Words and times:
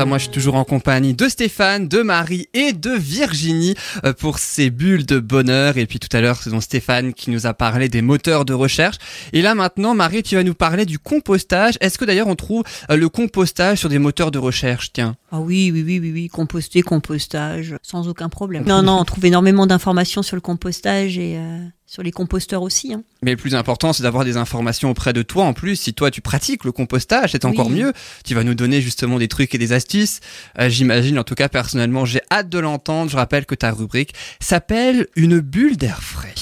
moi, 0.00 0.18
je 0.18 0.24
suis 0.24 0.32
toujours 0.32 0.56
en 0.56 0.64
compagnie 0.64 1.14
de 1.14 1.28
Stéphane, 1.28 1.86
de 1.86 2.02
Marie 2.02 2.48
et 2.54 2.72
de 2.72 2.90
Virginie 2.90 3.74
euh, 4.04 4.12
pour 4.12 4.38
ces 4.38 4.70
bulles 4.70 5.06
de 5.06 5.20
bonheur. 5.20 5.76
Et 5.76 5.86
puis 5.86 5.98
tout 5.98 6.14
à 6.16 6.20
l'heure, 6.20 6.38
c'est 6.42 6.50
donc 6.50 6.62
Stéphane 6.62 7.12
qui 7.12 7.30
nous 7.30 7.46
a 7.46 7.54
parlé 7.54 7.88
des 7.88 8.02
moteurs 8.02 8.44
de 8.44 8.54
recherche. 8.54 8.96
Et 9.32 9.42
là 9.42 9.54
maintenant, 9.54 9.94
Marie, 9.94 10.22
tu 10.22 10.34
vas 10.34 10.42
nous 10.42 10.54
parler 10.54 10.86
du 10.86 10.98
compostage. 10.98 11.74
Est-ce 11.80 11.98
que 11.98 12.04
d'ailleurs 12.04 12.26
on 12.26 12.34
trouve 12.34 12.64
euh, 12.90 12.96
le 12.96 13.08
compostage 13.08 13.78
sur 13.78 13.88
des 13.88 13.98
moteurs 13.98 14.30
de 14.30 14.38
recherche 14.38 14.92
Tiens? 14.92 15.14
Ah 15.30 15.40
oui, 15.40 15.70
oui, 15.72 15.82
oui, 15.86 16.00
oui, 16.00 16.10
oui, 16.12 16.28
composter, 16.28 16.82
compostage, 16.82 17.76
sans 17.82 18.08
aucun 18.08 18.28
problème. 18.28 18.64
Non, 18.66 18.82
non, 18.82 18.98
on 18.98 19.04
trouve 19.04 19.24
énormément 19.26 19.66
d'informations 19.66 20.22
sur 20.22 20.36
le 20.36 20.42
compostage 20.42 21.18
et 21.18 21.36
euh, 21.36 21.58
sur 21.92 22.02
les 22.02 22.10
composteurs 22.10 22.62
aussi. 22.62 22.94
Hein. 22.94 23.02
Mais 23.22 23.32
le 23.32 23.36
plus 23.36 23.54
important, 23.54 23.92
c'est 23.92 24.02
d'avoir 24.02 24.24
des 24.24 24.38
informations 24.38 24.88
auprès 24.90 25.12
de 25.12 25.20
toi 25.20 25.44
en 25.44 25.52
plus. 25.52 25.76
Si 25.76 25.92
toi, 25.92 26.10
tu 26.10 26.22
pratiques 26.22 26.64
le 26.64 26.72
compostage, 26.72 27.32
c'est 27.32 27.44
encore 27.44 27.66
Oui. 27.66 27.80
mieux. 27.80 27.92
Tu 28.24 28.34
vas 28.34 28.44
nous 28.44 28.54
donner 28.54 28.80
justement 28.80 29.18
des 29.18 29.28
trucs 29.28 29.54
et 29.54 29.58
des 29.58 29.74
astuces. 29.74 30.20
Euh, 30.58 30.70
J'imagine, 30.70 31.18
en 31.18 31.24
tout 31.24 31.34
cas, 31.34 31.50
personnellement, 31.50 32.06
j'ai 32.06 32.22
hâte 32.30 32.48
de 32.48 32.58
l'entendre. 32.58 33.10
Je 33.10 33.16
rappelle 33.18 33.44
que 33.44 33.54
ta 33.54 33.72
rubrique 33.72 34.14
s'appelle 34.40 35.06
Une 35.16 35.40
bulle 35.40 35.76
d'air 35.76 36.02
frais. 36.02 36.32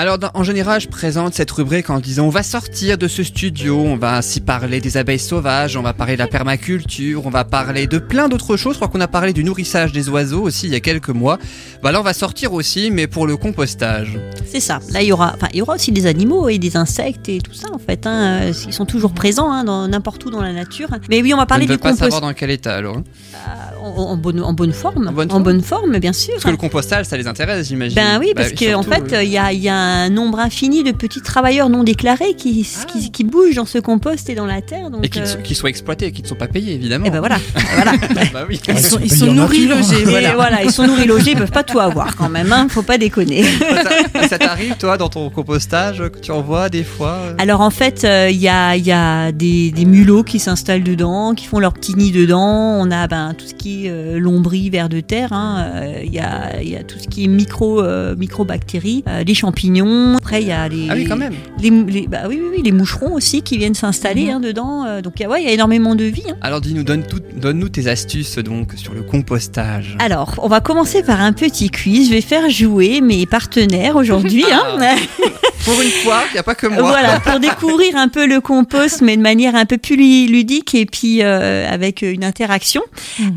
Alors, 0.00 0.16
dans- 0.16 0.30
en 0.34 0.44
général, 0.44 0.80
je 0.80 0.86
présente 0.86 1.34
cette 1.34 1.50
rubrique 1.50 1.90
en 1.90 1.98
disant 1.98 2.26
on 2.26 2.30
va 2.30 2.44
sortir 2.44 2.98
de 2.98 3.08
ce 3.08 3.24
studio, 3.24 3.80
on 3.80 3.96
va 3.96 4.16
ainsi 4.18 4.40
parler 4.40 4.80
des 4.80 4.96
abeilles 4.96 5.18
sauvages, 5.18 5.76
on 5.76 5.82
va 5.82 5.92
parler 5.92 6.12
de 6.12 6.20
la 6.20 6.28
permaculture, 6.28 7.26
on 7.26 7.30
va 7.30 7.42
parler 7.44 7.88
de 7.88 7.98
plein 7.98 8.28
d'autres 8.28 8.56
choses. 8.56 8.74
Je 8.74 8.78
crois 8.78 8.86
qu'on 8.86 9.00
a 9.00 9.08
parlé 9.08 9.32
du 9.32 9.42
nourrissage 9.42 9.90
des 9.90 10.08
oiseaux 10.08 10.42
aussi 10.42 10.66
il 10.68 10.72
y 10.72 10.76
a 10.76 10.80
quelques 10.80 11.08
mois. 11.08 11.38
Bah 11.82 11.90
là, 11.90 11.98
on 11.98 12.04
va 12.04 12.12
sortir 12.14 12.52
aussi, 12.52 12.92
mais 12.92 13.08
pour 13.08 13.26
le 13.26 13.36
compostage. 13.36 14.16
C'est 14.46 14.60
ça. 14.60 14.78
Là, 14.92 15.02
il 15.02 15.08
y 15.08 15.12
aura, 15.12 15.32
enfin, 15.34 15.48
il 15.52 15.58
y 15.58 15.62
aura 15.62 15.74
aussi 15.74 15.90
des 15.90 16.06
animaux 16.06 16.48
et 16.48 16.58
des 16.58 16.76
insectes 16.76 17.28
et 17.28 17.40
tout 17.40 17.52
ça 17.54 17.66
en 17.74 17.78
fait. 17.80 18.06
Hein. 18.06 18.52
Ils 18.68 18.72
sont 18.72 18.86
toujours 18.86 19.12
présents 19.12 19.50
hein, 19.50 19.64
dans 19.64 19.88
n'importe 19.88 20.24
où 20.24 20.30
dans 20.30 20.42
la 20.42 20.52
nature. 20.52 20.90
Mais 21.10 21.20
oui, 21.22 21.34
on 21.34 21.38
va 21.38 21.46
parler 21.46 21.66
je 21.66 21.72
ne 21.72 21.76
du 21.76 21.82
pas 21.82 21.96
savoir 21.96 22.20
dans 22.20 22.34
quel 22.34 22.50
état 22.50 22.76
alors. 22.76 22.98
hein. 22.98 23.04
en, 23.34 23.67
en 23.96 24.16
bonne, 24.16 24.40
en 24.42 24.52
bonne 24.52 24.72
forme. 24.72 25.08
En 25.08 25.12
bonne 25.12 25.28
forme 25.30 25.62
forme, 25.62 25.98
bien 25.98 26.12
sûr. 26.12 26.34
Parce 26.34 26.44
que 26.44 26.50
le 26.50 26.56
compostage, 26.56 27.06
ça 27.06 27.16
les 27.16 27.26
intéresse, 27.26 27.68
j'imagine. 27.68 27.94
Ben 27.96 28.18
oui, 28.20 28.32
Bah 28.34 28.42
parce 28.42 28.52
qu'en 28.52 28.82
surtout, 28.82 28.90
fait, 28.90 29.18
oui. 29.18 29.26
il 29.26 29.30
y, 29.32 29.38
a, 29.38 29.52
il 29.52 29.60
y 29.60 29.68
a 29.68 29.74
un 29.76 30.08
nombre 30.08 30.38
infini 30.38 30.82
de 30.82 30.92
petits 30.92 31.20
travailleurs 31.20 31.68
non 31.68 31.84
déclarés 31.84 32.34
qui, 32.34 32.66
qui, 32.92 33.10
qui 33.10 33.24
bougent 33.24 33.56
dans 33.56 33.66
ce 33.66 33.78
compost 33.78 34.28
et 34.30 34.34
dans 34.34 34.46
la 34.46 34.60
terre. 34.62 34.90
Donc, 34.90 35.04
Et 35.04 35.08
qu'ils 35.08 35.22
euh, 35.22 35.26
so- 35.26 35.38
qu'ils 35.38 35.56
soient 35.56 35.68
exploités, 35.70 36.10
qu'ils 36.12 36.24
ne 36.24 36.28
sont 36.28 36.34
pas 36.36 36.48
payés, 36.48 36.74
évidemment. 36.74 37.06
et 37.06 37.10
ben 37.10 37.18
voilà. 37.20 37.36
Et 37.36 37.74
voilà. 37.74 37.92
bah 38.32 38.44
oui. 38.48 38.60
Ils 38.68 38.78
sont, 38.78 38.98
ils 39.02 39.12
sont 39.12 39.28
en 39.28 39.32
nourris, 39.34 39.66
logés, 39.66 40.04
voilà. 40.04 40.34
voilà, 40.34 40.62
ils 40.64 40.70
sont 40.72 40.86
nourris 40.86 41.06
logés, 41.06 41.32
ils 41.32 41.36
peuvent 41.38 41.50
pas 41.50 41.64
tout 41.64 41.80
avoir 41.80 42.16
quand 42.16 42.28
même, 42.28 42.52
hein, 42.52 42.66
faut 42.68 42.82
pas 42.82 42.98
déconner. 42.98 43.42
ça 44.14 44.28
ça 44.28 44.38
t'arrive, 44.38 44.76
toi, 44.78 44.96
dans 44.96 45.08
ton 45.08 45.30
compostage, 45.30 45.98
que 46.10 46.18
tu 46.18 46.30
envoies 46.32 46.68
des 46.68 46.84
fois 46.84 47.18
euh 47.24 47.34
Alors 47.38 47.60
en 47.60 47.70
fait, 47.70 48.04
euh, 48.04 48.28
il 48.30 48.38
y 48.38 48.48
a, 48.48 48.76
il 48.76 48.86
y 48.86 48.92
a 48.92 49.32
des, 49.32 49.70
des 49.70 49.84
mulots 49.84 50.22
qui 50.22 50.38
s'installent 50.38 50.82
dedans, 50.82 51.34
qui 51.34 51.46
font 51.46 51.58
leur 51.58 51.72
petit 51.74 51.94
nid 51.94 52.12
dedans. 52.12 52.78
On 52.80 52.90
a 52.90 53.06
ben, 53.06 53.34
tout 53.36 53.46
ce 53.46 53.54
qui 53.54 53.77
est 53.86 53.90
euh, 53.90 54.18
lombris, 54.18 54.70
vers 54.70 54.88
de 54.88 55.00
terre. 55.00 55.32
hein. 55.32 55.70
Euh, 55.74 56.02
Il 56.04 56.12
y, 56.12 56.18
a, 56.18 56.60
il 56.62 56.68
y 56.68 56.76
a 56.76 56.82
tout 56.82 56.98
ce 56.98 57.06
qui 57.08 57.24
est 57.24 57.28
micro, 57.28 57.80
euh, 57.82 58.14
microbactéries, 58.16 59.04
les 59.26 59.34
champignons. 59.34 60.16
Après, 60.16 60.42
il 60.42 60.48
y 60.48 60.52
a 60.52 60.68
les, 60.68 60.86
Ah 60.90 60.94
oui, 60.94 61.04
quand 61.04 61.16
même. 61.16 61.34
les, 61.60 61.70
les- 61.70 62.06
bah 62.08 62.22
oui, 62.28 62.38
oui, 62.42 62.48
oui, 62.56 62.62
les 62.62 62.72
moucherons 62.72 63.14
aussi 63.14 63.42
qui 63.42 63.58
viennent 63.58 63.74
s'installer 63.74 64.30
hein, 64.30 64.40
dedans. 64.40 65.00
Donc 65.02 65.14
il 65.16 65.22
y 65.22 65.26
a- 65.26 65.28
ouais, 65.28 65.42
il 65.42 65.46
y 65.46 65.50
a 65.50 65.52
énormément 65.52 65.94
de 65.94 66.04
vie. 66.04 66.22
hein. 66.30 66.36
Alors 66.40 66.60
dis-nous, 66.60 66.82
donne 66.84 67.02
donne-nous 67.36 67.68
tes 67.68 67.88
astuces 67.88 68.38
donc 68.38 68.72
sur 68.76 68.94
le 68.94 69.02
compostage. 69.02 69.96
Alors, 70.00 70.34
on 70.42 70.48
va 70.48 70.60
commencer 70.60 71.02
par 71.02 71.20
un 71.20 71.32
petit 71.32 71.70
quiz. 71.70 72.08
Je 72.08 72.14
vais 72.14 72.20
faire 72.20 72.48
jouer 72.50 73.00
mes 73.00 73.26
partenaires 73.26 73.96
aujourd'hui. 73.96 74.44
hein. 74.50 74.78
Pour 75.64 75.80
une 75.80 75.90
fois, 75.90 76.22
il 76.30 76.34
n'y 76.34 76.38
a 76.38 76.42
pas 76.42 76.54
que 76.54 76.66
moi. 76.66 76.82
Voilà, 76.82 77.20
pour 77.20 77.38
découvrir 77.40 77.96
un 77.96 78.08
peu 78.08 78.26
le 78.26 78.40
compost, 78.40 79.00
mais 79.02 79.16
de 79.16 79.22
manière 79.22 79.54
un 79.54 79.64
peu 79.66 79.76
plus 79.78 79.96
lu- 79.96 80.26
ludique 80.26 80.74
et 80.74 80.86
puis 80.86 81.22
euh, 81.22 81.68
avec 81.70 82.02
une 82.02 82.24
interaction. 82.24 82.82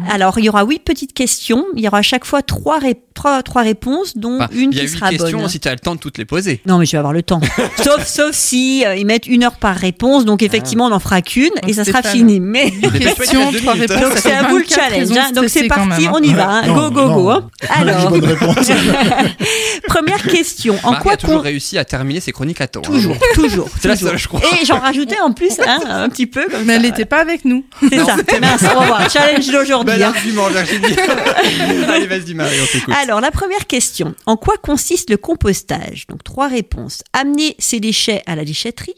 Alors, 0.09 0.37
il 0.39 0.45
y 0.45 0.49
aura 0.49 0.63
huit 0.63 0.79
petites 0.83 1.13
questions. 1.13 1.65
Il 1.75 1.83
y 1.83 1.87
aura 1.87 1.99
à 1.99 2.01
chaque 2.03 2.25
fois 2.25 2.41
trois, 2.41 2.79
ré- 2.79 2.97
trois, 3.13 3.43
trois 3.43 3.61
réponses, 3.63 4.17
dont 4.17 4.35
Enfin, 4.37 4.47
une 4.53 4.71
il 4.71 4.77
y 4.77 4.79
a 4.79 4.83
qui 4.85 4.91
huit 4.91 4.97
sera 4.97 5.09
questions 5.09 5.39
bonne. 5.39 5.49
si 5.49 5.59
tu 5.59 5.67
as 5.67 5.73
le 5.73 5.79
temps 5.79 5.95
de 5.95 5.99
toutes 5.99 6.17
les 6.17 6.25
poser. 6.25 6.61
Non, 6.65 6.77
mais 6.77 6.85
je 6.85 6.91
vais 6.93 6.97
avoir 6.99 7.13
le 7.13 7.23
temps. 7.23 7.41
sauf, 7.83 8.05
sauf 8.07 8.31
si 8.33 8.85
euh, 8.85 8.95
ils 8.95 9.05
mettent 9.05 9.27
une 9.27 9.43
heure 9.43 9.55
par 9.57 9.75
réponse. 9.75 10.23
Donc, 10.25 10.41
effectivement, 10.43 10.85
on 10.85 10.89
n'en 10.89 10.99
fera 10.99 11.21
qu'une 11.21 11.49
et 11.67 11.73
ça 11.73 11.83
sera 11.83 12.01
fini. 12.03 12.39
Mais 12.39 12.71
Question, 12.71 13.51
trois 13.51 13.73
réponses. 13.73 13.99
donc, 13.99 14.13
ça 14.13 14.17
c'est 14.21 14.31
à 14.33 14.43
vous 14.47 14.57
le 14.57 14.63
24 14.63 14.75
challenge. 14.89 15.17
hein. 15.17 15.31
Donc, 15.33 15.49
c'est 15.49 15.67
parti, 15.67 16.07
hein. 16.07 16.11
on 16.13 16.21
y 16.21 16.33
va. 16.33 16.49
hein. 16.49 16.67
Non, 16.67 16.75
Go, 16.75 16.91
go, 16.91 17.07
non. 17.07 17.15
go. 17.15 17.29
hein. 17.31 17.49
Alors, 17.69 18.09
bonne 18.09 18.21
première 19.87 20.21
question. 20.23 20.75
En 20.83 20.95
quoi 20.95 21.13
a 21.13 21.17
toujours 21.17 21.37
con- 21.37 21.41
réussi 21.43 21.77
à 21.77 21.85
terminer 21.85 22.10
ses 22.19 22.31
chroniques 22.31 22.61
à 22.61 22.67
temps. 22.67 22.81
hein. 22.81 22.89
Toujours, 22.91 23.15
toujours. 23.33 23.69
C'est 23.81 23.87
la 23.87 23.95
toujours. 23.95 24.09
seule, 24.09 24.19
je 24.19 24.27
crois. 24.27 24.41
Et 24.61 24.65
j'en 24.65 24.79
rajoutais 24.79 25.19
en 25.19 25.31
plus 25.31 25.59
hein, 25.65 25.79
un 25.87 26.09
petit 26.09 26.27
peu 26.27 26.45
comme 26.49 26.63
Mais 26.65 26.73
ça, 26.73 26.79
elle 26.79 26.81
n'était 26.81 27.05
pas 27.05 27.19
avec 27.21 27.45
nous. 27.45 27.63
C'est 27.89 27.97
ça. 28.03 28.17
Mince, 28.39 28.63
on 28.75 28.79
va 28.79 28.85
voir. 28.85 29.09
Challenge 29.09 29.47
d'aujourd'hui. 29.51 29.93
Bel 29.93 30.03
hein. 30.03 30.13
argument, 30.15 30.47
Virginie. 30.49 30.85
Allez, 31.89 32.07
vas-y, 32.07 32.33
Marie, 32.33 32.57
on 32.61 32.65
t'écoute. 32.65 32.93
Alors, 33.01 33.21
la 33.21 33.31
première 33.31 33.67
question. 33.67 34.15
En 34.25 34.35
quoi 34.37 34.55
consiste 34.57 35.09
le 35.09 35.17
compostage? 35.17 36.07
Donc, 36.07 36.23
trois 36.23 36.47
réponses. 36.47 37.03
Amener 37.13 37.55
ses 37.59 37.79
déchets 37.79 38.21
à 38.25 38.35
la 38.35 38.43
déchetterie, 38.45 38.95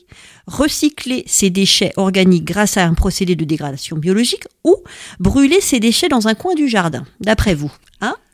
recycler 0.48 1.24
ses 1.28 1.50
déchets 1.50 1.94
organiques 1.98 2.46
grâce 2.46 2.78
à 2.78 2.84
un 2.84 2.94
procédé 2.94 3.36
de 3.36 3.46
dégradation 3.46 3.98
biologique 3.98 4.44
ou 4.64 4.76
brûler 5.20 5.62
ses 5.62 5.80
déchets 5.80 6.10
dans 6.10 6.28
un 6.28 6.34
coin 6.36 6.54
du 6.56 6.68
jardin. 6.68 7.06
D'après 7.20 7.54
vous? 7.56 7.72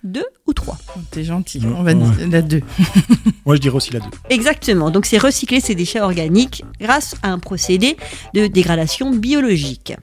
Deux 0.03 0.25
ou 0.47 0.53
trois 0.53 0.77
T'es 1.11 1.23
gentil. 1.23 1.61
On 1.65 1.83
va 1.83 1.93
ouais. 1.93 1.95
dire 1.95 2.29
la 2.29 2.41
2. 2.41 2.61
Moi, 3.45 3.55
je 3.55 3.61
dirais 3.61 3.75
aussi 3.75 3.91
la 3.91 3.99
2. 3.99 4.05
Exactement. 4.29 4.91
Donc, 4.91 5.05
c'est 5.05 5.17
recycler 5.17 5.59
ses 5.59 5.75
déchets 5.75 6.01
organiques 6.01 6.63
grâce 6.79 7.15
à 7.23 7.29
un 7.31 7.39
procédé 7.39 7.97
de 8.33 8.47
dégradation 8.47 9.11
biologique. 9.11 9.93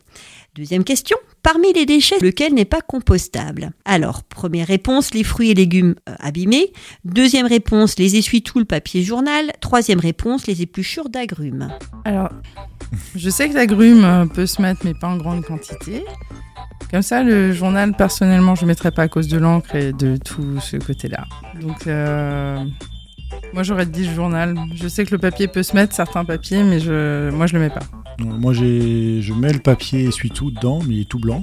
Deuxième 0.56 0.84
question. 0.84 1.18
Parmi 1.42 1.70
les 1.74 1.84
déchets, 1.84 2.18
lequel 2.22 2.54
n'est 2.54 2.64
pas 2.64 2.80
compostable? 2.80 3.72
Alors, 3.84 4.22
première 4.22 4.66
réponse, 4.66 5.12
les 5.12 5.22
fruits 5.22 5.50
et 5.50 5.54
légumes 5.54 5.96
euh, 6.08 6.14
abîmés. 6.18 6.72
Deuxième 7.04 7.46
réponse, 7.46 7.98
les 7.98 8.16
essuie-tout, 8.16 8.58
le 8.58 8.64
papier 8.64 9.02
journal. 9.02 9.52
Troisième 9.60 10.00
réponse, 10.00 10.46
les 10.46 10.62
épluchures 10.62 11.10
d'agrumes. 11.10 11.68
Alors, 12.06 12.30
je 13.14 13.28
sais 13.28 13.50
que 13.50 13.54
l'agrume 13.54 14.02
euh, 14.06 14.24
peut 14.24 14.46
se 14.46 14.62
mettre, 14.62 14.80
mais 14.84 14.94
pas 14.94 15.08
en 15.08 15.18
grande 15.18 15.44
quantité. 15.44 16.02
Comme 16.90 17.02
ça, 17.02 17.22
le 17.22 17.52
journal, 17.52 17.92
personnellement, 17.94 18.54
je 18.54 18.62
ne 18.62 18.68
mettrais 18.68 18.92
pas 18.92 19.02
à 19.02 19.08
cause 19.08 19.28
de 19.28 19.36
l'encre 19.36 19.74
et 19.74 19.92
de 19.92 20.16
tout 20.16 20.58
ce 20.60 20.78
côté-là. 20.78 21.26
Donc, 21.60 21.86
euh, 21.86 22.64
moi, 23.52 23.62
j'aurais 23.62 23.86
dit 23.86 24.10
journal. 24.14 24.56
Je 24.74 24.88
sais 24.88 25.04
que 25.04 25.10
le 25.10 25.18
papier 25.18 25.48
peut 25.48 25.62
se 25.62 25.74
mettre, 25.74 25.94
certains 25.94 26.24
papiers, 26.24 26.62
mais 26.62 26.80
je, 26.80 27.28
moi, 27.30 27.46
je 27.46 27.52
le 27.52 27.60
mets 27.60 27.70
pas. 27.70 27.82
Moi, 28.18 28.52
j'ai, 28.52 29.20
je 29.22 29.32
mets 29.32 29.52
le 29.52 29.58
papier 29.58 30.04
essuie-tout 30.04 30.50
dedans, 30.50 30.80
mais 30.86 30.94
il 30.94 31.00
est 31.02 31.08
tout 31.08 31.18
blanc. 31.18 31.42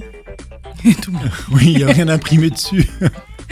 Tout 1.02 1.12
blanc. 1.12 1.20
Oui, 1.52 1.66
il 1.66 1.76
n'y 1.76 1.84
a 1.84 1.88
rien 1.88 2.08
imprimé 2.08 2.50
dessus. 2.50 2.88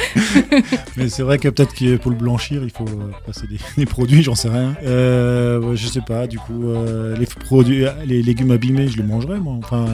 mais 0.96 1.08
c'est 1.08 1.22
vrai 1.22 1.38
que 1.38 1.48
peut-être 1.48 1.74
que 1.74 1.96
pour 1.96 2.10
le 2.10 2.16
blanchir, 2.16 2.62
il 2.62 2.70
faut 2.70 2.84
euh, 2.84 3.10
passer 3.26 3.46
des, 3.46 3.58
des 3.76 3.86
produits, 3.86 4.22
j'en 4.22 4.34
sais 4.34 4.48
rien. 4.48 4.74
Euh, 4.84 5.60
ouais, 5.60 5.76
je 5.76 5.86
sais 5.86 6.00
pas, 6.00 6.26
du 6.26 6.38
coup, 6.38 6.68
euh, 6.68 7.16
les 7.16 7.26
produits, 7.26 7.84
les 8.06 8.22
légumes 8.22 8.50
abîmés, 8.50 8.88
je 8.88 8.96
les 8.96 9.02
mangerai, 9.02 9.38
moi. 9.38 9.54
Enfin, 9.62 9.86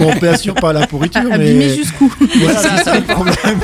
on 0.00 0.16
peut 0.16 0.28
assurer 0.28 0.60
pas 0.60 0.72
la 0.72 0.86
pourriture, 0.86 1.22
mais 1.24 1.34
Abîmé 1.34 1.76
jusqu'où? 1.76 2.12
voilà, 2.40 2.58
c'est 2.62 2.84
ça 2.84 2.98
le 2.98 3.04
problème. 3.04 3.60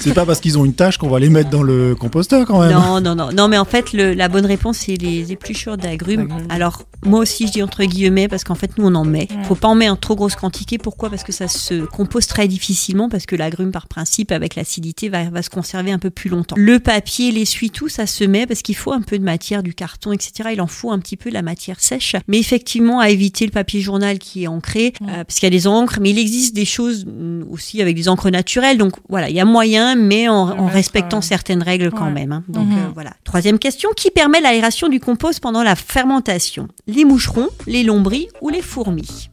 C'est 0.00 0.14
pas 0.14 0.26
parce 0.26 0.40
qu'ils 0.40 0.58
ont 0.58 0.64
une 0.64 0.74
tâche 0.74 0.98
qu'on 0.98 1.08
va 1.08 1.18
les 1.20 1.28
mettre 1.30 1.50
dans 1.50 1.62
le 1.62 1.94
composteur 1.94 2.46
quand 2.46 2.60
même. 2.60 2.72
Non, 2.72 3.00
non, 3.00 3.14
non. 3.14 3.30
Non, 3.32 3.48
mais 3.48 3.58
en 3.58 3.64
fait, 3.64 3.92
le- 3.92 4.14
la 4.14 4.28
bonne 4.28 4.46
réponse, 4.46 4.78
c'est 4.78 4.96
les 4.96 5.32
épluchures 5.32 5.76
d'agrumes. 5.76 6.28
Alors, 6.48 6.82
moi 7.04 7.20
aussi, 7.20 7.46
je 7.46 7.52
dis 7.52 7.62
entre 7.62 7.84
guillemets, 7.84 8.28
parce 8.28 8.44
qu'en 8.44 8.54
fait, 8.54 8.76
nous, 8.78 8.86
on 8.86 8.94
en 8.94 9.04
met. 9.04 9.28
Ouais. 9.30 9.44
Faut 9.44 9.54
pas 9.54 9.68
en 9.68 9.74
mettre 9.74 9.92
en 9.92 9.96
trop 9.96 10.16
grosse 10.16 10.34
quantité. 10.36 10.78
Pourquoi? 10.78 11.10
Parce 11.10 11.22
que 11.24 11.32
ça 11.32 11.48
se 11.48 11.84
compose 11.84 12.26
très 12.26 12.48
difficilement, 12.48 13.08
parce 13.08 13.26
que 13.26 13.36
l'agrume, 13.36 13.70
par 13.72 13.86
principe, 13.88 14.32
avec 14.32 14.54
l'acidité, 14.56 15.08
va, 15.08 15.30
va 15.30 15.42
se 15.42 15.50
conserver 15.50 15.92
un 15.92 15.98
peu 15.98 16.10
plus 16.10 16.30
longtemps. 16.30 16.56
Le 16.58 16.78
papier, 16.78 17.32
l'essuie-tout, 17.32 17.88
ça 17.88 18.06
se 18.06 18.24
met 18.24 18.46
parce 18.46 18.62
qu'il 18.62 18.76
faut 18.76 18.92
un 18.92 19.02
peu 19.02 19.18
de 19.18 19.24
matière, 19.24 19.62
du 19.62 19.74
carton, 19.74 20.12
etc. 20.12 20.50
Il 20.52 20.60
en 20.60 20.66
faut 20.66 20.90
un 20.90 20.98
petit 20.98 21.16
peu 21.16 21.30
de 21.30 21.34
la 21.34 21.42
matière 21.42 21.80
sèche. 21.80 22.16
Mais 22.28 22.38
effectivement, 22.38 23.00
à 23.00 23.10
éviter 23.10 23.44
le 23.44 23.50
papier 23.52 23.80
journal 23.80 24.18
qui 24.18 24.44
est 24.44 24.46
ancré, 24.46 24.92
euh, 25.02 25.24
parce 25.24 25.38
qu'il 25.38 25.44
y 25.44 25.52
a 25.52 25.56
des 25.56 25.66
encres, 25.66 25.98
mais 26.00 26.10
il 26.10 26.18
existe 26.18 26.54
des 26.54 26.64
choses 26.64 27.04
mm, 27.06 27.44
aussi 27.50 27.80
avec 27.82 27.96
des 27.96 28.08
encres 28.08 28.30
naturelles. 28.30 28.78
Donc 28.78 28.92
voilà, 29.08 29.28
il 29.30 29.36
y 29.36 29.40
a 29.40 29.44
moyen, 29.44 29.89
mais 29.96 30.28
en, 30.28 30.66
respectant 30.66 31.18
euh, 31.18 31.22
certaines 31.22 31.62
règles 31.62 31.90
quand 31.90 32.06
ouais. 32.06 32.10
même. 32.12 32.32
hein. 32.32 32.44
Donc 32.48 32.66
Mhm. 32.68 32.78
euh, 32.78 32.86
voilà. 32.94 33.12
Troisième 33.24 33.58
question, 33.58 33.90
qui 33.96 34.10
permet 34.10 34.40
l'aération 34.40 34.88
du 34.88 35.00
compost 35.00 35.40
pendant 35.40 35.62
la 35.62 35.76
fermentation? 35.76 36.68
Les 36.86 37.04
moucherons, 37.04 37.48
les 37.66 37.82
lombris 37.82 38.28
ou 38.40 38.48
les 38.48 38.62
fourmis? 38.62 39.30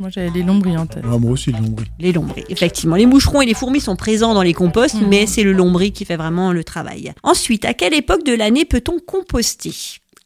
Moi, 0.00 0.10
j'avais 0.10 0.30
les 0.30 0.42
lombris 0.44 0.76
en 0.76 0.86
tête. 0.86 1.02
Ah, 1.04 1.18
moi 1.18 1.32
aussi, 1.32 1.50
le 1.50 1.58
nombril. 1.58 1.88
Les 1.98 2.12
lombris, 2.12 2.44
effectivement. 2.48 2.94
Les 2.94 3.06
moucherons 3.06 3.42
et 3.42 3.46
les 3.46 3.54
fourmis 3.54 3.80
sont 3.80 3.96
présents 3.96 4.32
dans 4.32 4.42
les 4.42 4.54
composts, 4.54 4.94
Mhm. 4.94 5.08
mais 5.08 5.26
c'est 5.26 5.42
le 5.42 5.52
lombri 5.52 5.90
qui 5.90 6.04
fait 6.04 6.16
vraiment 6.16 6.52
le 6.52 6.62
travail. 6.62 7.12
Ensuite, 7.24 7.64
à 7.64 7.74
quelle 7.74 7.94
époque 7.94 8.24
de 8.24 8.32
l'année 8.32 8.64
peut-on 8.64 9.00
composter? 9.00 9.72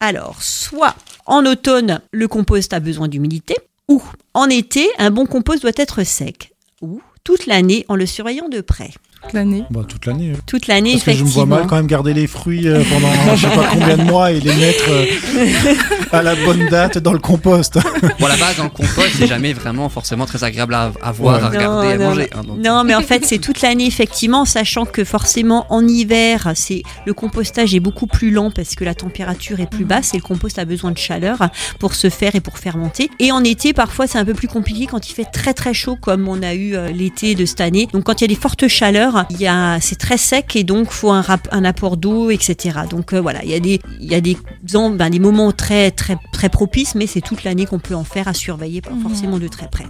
Alors, 0.00 0.42
soit 0.42 0.94
en 1.26 1.46
automne, 1.46 2.00
le 2.10 2.28
compost 2.28 2.72
a 2.74 2.80
besoin 2.80 3.08
d'humidité, 3.08 3.54
ou 3.88 4.02
en 4.34 4.46
été, 4.50 4.88
un 4.98 5.10
bon 5.10 5.24
compost 5.26 5.62
doit 5.62 5.70
être 5.76 6.02
sec, 6.04 6.52
ou 6.82 7.00
toute 7.24 7.46
l'année 7.46 7.84
en 7.88 7.94
le 7.96 8.06
surveillant 8.06 8.48
de 8.48 8.60
près. 8.60 8.90
toute 9.22 9.32
l'année? 9.34 9.62
Bah, 9.70 9.82
toute 9.88 10.06
l'année. 10.06 10.32
Toute 10.46 10.66
l'année, 10.66 10.92
Parce 10.94 11.04
que 11.04 11.12
je 11.12 11.22
me 11.24 11.28
vois 11.28 11.46
mal 11.46 11.66
quand 11.68 11.76
même 11.76 11.86
garder 11.86 12.12
les 12.14 12.26
fruits 12.26 12.66
euh, 12.68 12.82
pendant 12.90 13.36
je 13.36 13.40
sais 13.46 13.54
pas 13.54 13.68
combien 13.72 13.96
de 13.96 14.02
mois 14.02 14.32
et 14.32 14.40
les 14.40 14.54
mettre 14.56 14.84
euh, 14.90 15.74
à 16.10 16.22
la 16.22 16.34
bonne 16.34 16.66
date 16.66 16.98
dans 16.98 17.12
le 17.12 17.18
compost. 17.20 17.78
Bon, 18.20 18.26
la 18.26 18.36
base 18.36 18.56
dans 18.56 18.64
le 18.64 18.70
compost, 18.70 19.10
c'est 19.16 19.26
jamais 19.28 19.52
vraiment 19.52 19.88
forcément 19.88 20.26
très 20.26 20.42
agréable 20.44 20.74
à, 20.74 20.92
à 21.02 21.12
voir, 21.12 21.36
Ouais. 21.38 21.42
à 21.44 21.48
regarder, 21.48 21.86
Non, 21.86 21.92
à 21.92 21.96
non. 21.98 22.08
manger. 22.10 22.28
hein, 22.34 22.42
donc. 22.44 22.58
Non, 22.58 22.84
mais 22.84 22.94
en 22.96 23.00
fait, 23.02 23.24
c'est 23.24 23.38
toute 23.38 23.62
l'année, 23.62 23.86
effectivement, 23.86 24.44
sachant 24.44 24.84
que 24.84 25.04
forcément, 25.04 25.66
en 25.70 25.86
hiver, 25.86 26.52
c'est 26.56 26.82
le 27.06 27.14
compostage 27.14 27.74
est 27.74 27.80
beaucoup 27.80 28.06
plus 28.08 28.30
lent 28.32 28.50
parce 28.50 28.74
que 28.74 28.84
la 28.84 28.94
température 28.94 29.60
est 29.60 29.70
plus 29.70 29.84
basse 29.84 30.14
et 30.14 30.16
le 30.16 30.22
compost 30.22 30.58
a 30.58 30.64
besoin 30.64 30.90
de 30.90 30.98
chaleur 30.98 31.38
pour 31.78 31.94
se 31.94 32.10
faire 32.10 32.34
et 32.34 32.40
pour 32.40 32.58
fermenter. 32.58 33.08
Et 33.20 33.30
en 33.32 33.42
été, 33.44 33.72
parfois, 33.72 34.06
c'est 34.08 34.18
un 34.18 34.24
peu 34.24 34.34
plus 34.34 34.48
compliqué 34.48 34.86
quand 34.86 35.08
il 35.08 35.12
fait 35.14 35.26
très 35.32 35.54
très 35.54 35.72
chaud, 35.74 35.96
comme 36.00 36.26
on 36.28 36.42
a 36.42 36.54
eu 36.54 36.74
euh, 36.74 36.88
l'été 37.12 37.34
de 37.34 37.44
cette 37.44 37.60
année. 37.60 37.88
Donc, 37.92 38.04
quand 38.04 38.20
il 38.20 38.24
y 38.24 38.24
a 38.24 38.28
des 38.28 38.34
fortes 38.40 38.66
chaleurs, 38.68 39.26
il 39.30 39.40
y 39.40 39.46
a, 39.46 39.80
c'est 39.80 39.96
très 39.96 40.16
sec 40.16 40.56
et 40.56 40.64
donc 40.64 40.90
faut 40.90 41.10
un, 41.10 41.20
rap- 41.20 41.48
un 41.52 41.64
apport 41.64 41.96
d'eau, 41.96 42.30
etc. 42.30 42.80
Donc 42.88 43.12
euh, 43.12 43.20
voilà, 43.20 43.42
il 43.44 43.50
y 43.50 43.54
a 43.54 43.60
des, 43.60 43.80
il 44.00 44.10
y 44.10 44.14
a 44.14 44.20
des, 44.20 44.36
en- 44.74 44.90
ben, 44.90 45.10
des 45.10 45.18
moments 45.18 45.52
très 45.52 45.90
très 45.90 46.16
très 46.32 46.48
propices, 46.48 46.94
mais 46.94 47.06
c'est 47.06 47.20
toute 47.20 47.44
l'année 47.44 47.66
qu'on 47.66 47.78
peut 47.78 47.94
en 47.94 48.04
faire 48.04 48.28
à 48.28 48.34
surveiller, 48.34 48.80
pas 48.80 48.90
Mhm. 48.90 49.02
forcément 49.02 49.38
de 49.38 49.48
très 49.48 49.68
près. 49.68 49.84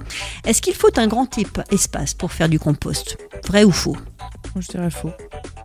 Est-ce 0.44 0.60
qu'il 0.62 0.74
faut 0.74 0.88
un 0.96 1.06
grand 1.06 1.28
espace 1.70 2.14
pour 2.14 2.32
faire 2.32 2.48
du 2.48 2.58
compost? 2.58 3.16
Vrai 3.46 3.64
ou 3.64 3.70
faux? 3.72 3.96
Je 4.58 4.68
dirais 4.68 4.90
faux. 4.90 5.10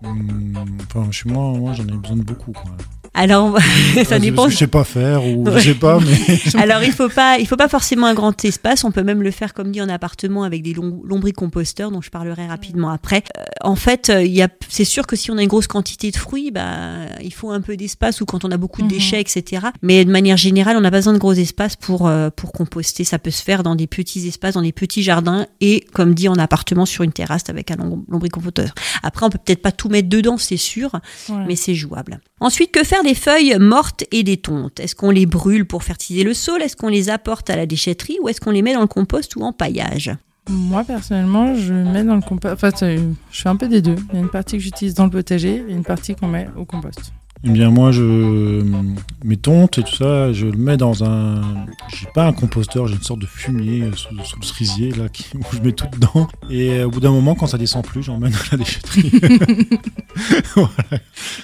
Enfin, 0.03 1.11
chez 1.11 1.29
moi, 1.29 1.57
moi 1.57 1.73
j'en 1.73 1.83
ai 1.87 1.91
besoin 1.97 2.17
de 2.17 2.23
beaucoup. 2.23 2.51
Quoi. 2.51 2.71
Alors, 3.17 3.57
ça 4.05 4.19
dépend. 4.19 4.45
que 4.45 4.51
je 4.51 4.57
sais 4.57 4.67
pas 4.67 4.83
faire 4.83 5.25
ou 5.25 5.43
Ouais. 5.43 5.59
je 5.59 5.69
sais 5.69 5.73
pas, 5.73 5.99
mais 5.99 6.39
Alors, 6.61 6.83
il 6.83 6.91
faut 6.91 7.09
pas, 7.09 7.39
il 7.39 7.47
faut 7.47 7.57
pas 7.57 7.67
forcément 7.67 8.05
un 8.07 8.13
grand 8.13 8.45
espace. 8.45 8.83
On 8.83 8.91
peut 8.91 9.03
même 9.03 9.21
le 9.23 9.31
faire, 9.31 9.53
comme 9.53 9.71
dit, 9.71 9.81
en 9.81 9.89
appartement 9.89 10.43
avec 10.43 10.61
des 10.61 10.73
lom- 10.73 11.01
lombricomposteurs, 11.03 11.91
dont 11.91 12.01
je 12.01 12.09
parlerai 12.09 12.45
rapidement 12.47 12.89
après. 12.91 13.23
Euh, 13.37 13.43
en 13.61 13.75
fait, 13.75 14.09
euh, 14.09 14.23
il 14.23 14.31
y 14.33 14.41
a, 14.41 14.47
c'est 14.69 14.85
sûr 14.85 15.07
que 15.07 15.15
si 15.15 15.31
on 15.31 15.37
a 15.37 15.41
une 15.41 15.47
grosse 15.47 15.67
quantité 15.67 16.11
de 16.11 16.17
fruits, 16.17 16.51
bah, 16.51 17.07
il 17.23 17.33
faut 17.33 17.49
un 17.51 17.61
peu 17.61 17.75
d'espace 17.75 18.21
ou 18.21 18.25
quand 18.25 18.45
on 18.45 18.51
a 18.51 18.57
beaucoup 18.57 18.81
de 18.81 18.85
Mhm. 18.87 18.91
déchets, 18.93 19.19
etc. 19.21 19.67
Mais 19.81 20.05
de 20.05 20.11
manière 20.11 20.37
générale, 20.37 20.77
on 20.77 20.81
n'a 20.81 20.91
pas 20.91 20.97
besoin 20.97 21.13
de 21.13 21.17
gros 21.17 21.33
espaces 21.33 21.75
pour 21.75 22.07
euh, 22.07 22.29
pour 22.29 22.51
composter. 22.51 23.03
Ça 23.03 23.17
peut 23.19 23.31
se 23.31 23.41
faire 23.43 23.63
dans 23.63 23.75
des 23.75 23.87
petits 23.87 24.27
espaces, 24.27 24.53
dans 24.53 24.61
des 24.61 24.71
petits 24.71 25.01
jardins 25.03 25.47
et, 25.59 25.85
comme 25.93 26.13
dit, 26.13 26.27
en 26.29 26.35
appartement 26.35 26.85
sur 26.85 27.03
une 27.03 27.11
terrasse 27.13 27.49
avec 27.49 27.71
un 27.71 27.75
lom- 27.77 28.03
lombricomposteur. 28.09 28.73
Après, 29.03 29.25
on 29.25 29.29
peut 29.29 29.39
peut-être 29.43 29.61
pas 29.61 29.71
tout 29.71 29.89
mettre 29.89 30.09
dedans, 30.09 30.37
c'est 30.37 30.57
sûr, 30.57 30.91
Ouais. 31.29 31.35
mais 31.47 31.55
c'est 31.55 31.73
jouable. 31.75 32.19
Ensuite, 32.39 32.71
que 32.71 32.83
faire 32.83 33.03
des 33.07 33.15
feuilles 33.15 33.57
mortes 33.57 34.03
et 34.11 34.23
des 34.23 34.35
tontes 34.35 34.81
Est-ce 34.81 34.93
qu'on 34.93 35.11
les 35.11 35.25
brûle 35.25 35.65
pour 35.65 35.83
fertiliser 35.83 36.25
le 36.25 36.33
sol 36.33 36.61
Est-ce 36.61 36.75
qu'on 36.75 36.89
les 36.89 37.09
apporte 37.09 37.49
à 37.49 37.55
la 37.55 37.65
déchetterie 37.65 38.17
ou 38.21 38.27
est-ce 38.27 38.41
qu'on 38.41 38.51
les 38.51 38.61
met 38.61 38.73
dans 38.73 38.81
le 38.81 38.87
compost 38.87 39.37
ou 39.37 39.43
en 39.43 39.53
paillage? 39.53 40.11
Moi, 40.49 40.83
personnellement, 40.83 41.55
je 41.55 41.73
mets 41.73 42.03
dans 42.03 42.15
le 42.15 42.21
compost. 42.21 42.85
Je 42.85 42.99
fais 43.31 43.47
un 43.47 43.55
peu 43.55 43.69
des 43.69 43.81
deux. 43.81 43.95
Il 44.09 44.15
y 44.15 44.17
a 44.17 44.21
une 44.21 44.29
partie 44.29 44.57
que 44.57 44.63
j'utilise 44.63 44.93
dans 44.93 45.05
le 45.05 45.09
potager 45.09 45.63
et 45.69 45.71
une 45.71 45.85
partie 45.85 46.15
qu'on 46.15 46.27
met 46.27 46.49
au 46.57 46.65
compost. 46.65 47.13
Eh 47.43 47.49
bien 47.49 47.69
moi 47.69 47.91
je 47.91 48.63
mes 49.23 49.37
tontes 49.37 49.77
et 49.77 49.83
tout 49.83 49.95
ça, 49.95 50.33
je 50.33 50.47
le 50.47 50.57
mets 50.57 50.75
dans 50.77 51.03
un 51.03 51.41
j'ai 51.95 52.07
pas 52.13 52.25
un 52.25 52.33
composteur, 52.33 52.87
j'ai 52.87 52.95
une 52.95 53.03
sorte 53.03 53.19
de 53.19 53.25
fumier 53.25 53.83
sous, 53.95 54.09
sous 54.25 54.39
le 54.39 54.45
cerisier 54.45 54.91
là 54.91 55.07
qui, 55.07 55.25
où 55.35 55.41
je 55.55 55.61
mets 55.61 55.71
tout 55.71 55.85
dedans 55.93 56.27
et 56.49 56.71
euh, 56.79 56.87
au 56.87 56.89
bout 56.89 56.99
d'un 56.99 57.11
moment 57.11 57.35
quand 57.35 57.47
ça 57.47 57.57
descend 57.57 57.85
plus, 57.85 58.03
j'emmène 58.03 58.33
à 58.33 58.37
la 58.51 58.57
déchetterie. 58.57 59.11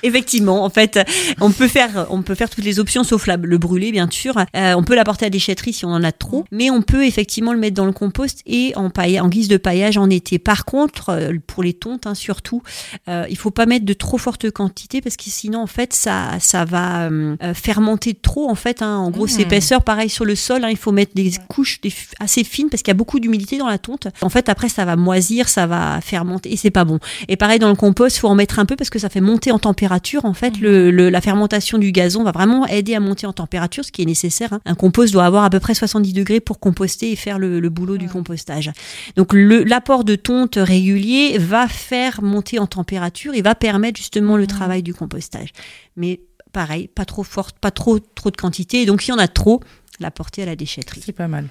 Effectivement, 0.03 0.63
en 0.65 0.69
fait, 0.69 0.99
on 1.39 1.51
peut 1.51 1.67
faire, 1.67 2.07
on 2.09 2.21
peut 2.23 2.35
faire 2.35 2.49
toutes 2.49 2.63
les 2.63 2.79
options 2.79 3.03
sauf 3.03 3.27
la- 3.27 3.37
le 3.37 3.57
brûler, 3.57 3.91
bien 3.91 4.07
sûr. 4.09 4.37
Euh, 4.55 4.73
on 4.75 4.83
peut 4.83 4.95
l'apporter 4.95 5.25
à 5.25 5.27
la 5.27 5.31
déchetterie 5.31 5.73
si 5.73 5.85
on 5.85 5.89
en 5.91 6.03
a 6.03 6.11
trop, 6.11 6.45
mais 6.51 6.69
on 6.69 6.81
peut 6.81 7.05
effectivement 7.05 7.53
le 7.53 7.59
mettre 7.59 7.75
dans 7.75 7.85
le 7.85 7.91
compost 7.91 8.41
et 8.45 8.73
en, 8.75 8.89
paille, 8.89 9.19
en 9.19 9.29
guise 9.29 9.47
de 9.47 9.57
paillage 9.57 9.97
en 9.97 10.09
été. 10.09 10.39
Par 10.39 10.65
contre, 10.65 11.09
euh, 11.09 11.31
pour 11.47 11.63
les 11.63 11.73
tontes, 11.73 12.07
hein, 12.07 12.15
surtout, 12.15 12.61
euh, 13.07 13.25
il 13.29 13.37
faut 13.37 13.51
pas 13.51 13.65
mettre 13.65 13.85
de 13.85 13.93
trop 13.93 14.17
fortes 14.17 14.49
quantités 14.51 15.01
parce 15.01 15.17
que 15.17 15.23
sinon, 15.27 15.61
en 15.61 15.67
fait, 15.67 15.82
ça, 15.91 16.37
ça 16.39 16.63
va 16.63 17.07
euh, 17.09 17.35
euh, 17.43 17.53
fermenter 17.53 18.13
trop. 18.13 18.49
En 18.49 18.55
fait, 18.55 18.81
hein. 18.81 18.95
en 18.97 19.09
grosse 19.11 19.35
Mhm. 19.35 19.41
épaisseur, 19.41 19.83
pareil 19.83 20.07
sur 20.07 20.23
le 20.23 20.35
sol, 20.35 20.63
hein, 20.63 20.69
il 20.69 20.77
faut 20.77 20.93
mettre 20.93 21.13
des 21.15 21.31
couches 21.49 21.81
des 21.81 21.91
assez 22.21 22.45
fines 22.45 22.69
parce 22.69 22.81
qu'il 22.83 22.91
y 22.91 22.95
a 22.95 22.97
beaucoup 22.97 23.19
d'humidité 23.19 23.57
dans 23.57 23.67
la 23.67 23.77
tonte. 23.79 24.07
En 24.21 24.29
fait, 24.29 24.47
après, 24.47 24.69
ça 24.69 24.85
va 24.85 24.95
moisir, 24.95 25.49
ça 25.49 25.67
va 25.67 25.99
fermenter 26.01 26.53
et 26.53 26.55
c'est 26.57 26.71
pas 26.71 26.85
bon. 26.85 26.99
Et 27.27 27.35
pareil 27.35 27.59
dans 27.59 27.69
le 27.69 27.75
compost, 27.75 28.17
faut 28.19 28.29
en 28.29 28.35
mettre 28.35 28.59
un 28.59 28.65
peu 28.65 28.75
parce 28.77 28.89
que 28.89 28.99
ça 28.99 29.09
fait 29.09 29.19
monter 29.21 29.51
en 29.51 29.59
température. 29.59 30.23
En 30.25 30.33
fait, 30.33 30.59
le, 30.59 30.91
le- 30.91 31.09
la 31.09 31.19
fermentation 31.21 31.77
du 31.79 31.91
gazon 31.91 32.23
va 32.23 32.31
vraiment 32.31 32.65
aider 32.67 32.93
à 32.95 32.99
monter 32.99 33.25
en 33.27 33.33
température, 33.33 33.83
ce 33.83 33.91
qui 33.91 34.03
est 34.03 34.05
nécessaire. 34.05 34.53
hein. 34.53 34.59
Un 34.65 34.75
compost 34.75 35.11
doit 35.11 35.25
avoir 35.25 35.43
à 35.43 35.49
peu 35.49 35.59
près 35.59 35.73
70 35.73 36.13
degrés 36.13 36.39
pour 36.39 36.59
composter 36.59 37.11
et 37.11 37.15
faire 37.15 37.39
le, 37.39 37.59
le 37.59 37.69
boulot 37.69 37.97
du 37.97 38.07
compostage. 38.07 38.71
Donc 39.15 39.31
l'apport 39.33 40.03
de 40.03 40.15
tonte 40.15 40.57
régulier 40.61 41.37
va 41.39 41.67
faire 41.67 42.21
monter 42.21 42.59
en 42.59 42.67
température 42.67 43.33
et 43.33 43.41
va 43.41 43.55
permettre 43.55 43.97
justement 43.97 44.37
le 44.37 44.45
travail 44.47 44.83
du 44.83 44.93
compostage. 44.93 45.49
Mais 45.95 46.21
pareil, 46.51 46.87
pas 46.87 47.05
trop 47.05 47.23
forte, 47.23 47.57
pas 47.59 47.71
trop 47.71 47.99
trop 47.99 48.31
de 48.31 48.37
quantité. 48.37 48.81
Et 48.81 48.85
donc 48.85 49.01
si 49.01 49.11
on 49.11 49.17
a 49.17 49.27
trop, 49.27 49.61
la 49.99 50.11
porter 50.11 50.43
à 50.43 50.45
la 50.45 50.55
déchetterie. 50.55 51.01
C'est 51.05 51.11
pas 51.11 51.27
mal. 51.27 51.47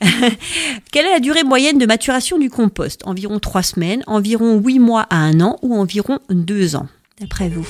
Quelle 0.92 1.06
est 1.06 1.12
la 1.12 1.20
durée 1.20 1.44
moyenne 1.44 1.78
de 1.78 1.86
maturation 1.86 2.38
du 2.38 2.50
compost? 2.50 3.02
Environ 3.04 3.38
3 3.38 3.62
semaines, 3.62 4.02
environ 4.06 4.58
8 4.58 4.78
mois 4.78 5.06
à 5.10 5.16
1 5.16 5.40
an 5.40 5.58
ou 5.62 5.74
environ 5.74 6.18
2 6.30 6.76
ans 6.76 6.88
D'après 7.20 7.48
vous? 7.48 7.66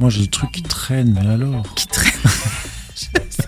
Moi 0.00 0.10
j'ai 0.10 0.22
des 0.22 0.28
trucs 0.28 0.52
qui 0.52 0.62
traînent 0.62 1.12
mais 1.12 1.28
alors? 1.28 1.62
Qui 1.74 1.86
traîne. 1.86 2.12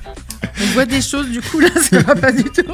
On 0.62 0.66
voit 0.74 0.86
des 0.86 1.00
choses, 1.00 1.30
du 1.30 1.40
coup, 1.40 1.60
là, 1.60 1.68
ça 1.80 2.00
va 2.00 2.14
pas 2.14 2.32
du 2.32 2.44
tout. 2.44 2.62